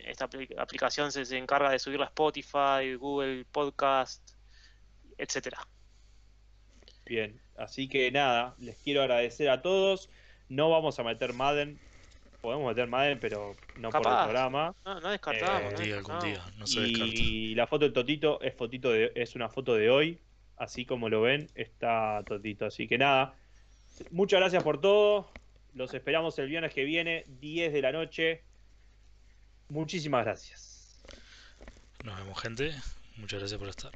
[0.00, 4.20] esta apli- aplicación se, se encarga de subirla a Spotify, Google Podcast,
[5.16, 5.64] etcétera.
[7.06, 10.08] Bien, así que nada, les quiero agradecer a todos.
[10.48, 11.78] No vamos a meter Madden,
[12.40, 14.24] podemos meter Madden, pero no por el Capaz.
[14.24, 14.74] programa.
[14.84, 15.72] No, no descartamos.
[15.80, 16.24] Eh, día, algún descartamos.
[16.24, 17.14] día, no se descarta.
[17.14, 20.18] Y la foto del Totito es fotito de, es una foto de hoy,
[20.56, 22.66] así como lo ven, está Totito.
[22.66, 23.34] Así que nada,
[24.10, 25.30] muchas gracias por todo.
[25.74, 28.42] Los esperamos el viernes que viene, 10 de la noche.
[29.68, 31.02] Muchísimas gracias.
[32.04, 32.74] Nos vemos, gente.
[33.16, 33.92] Muchas gracias por estar.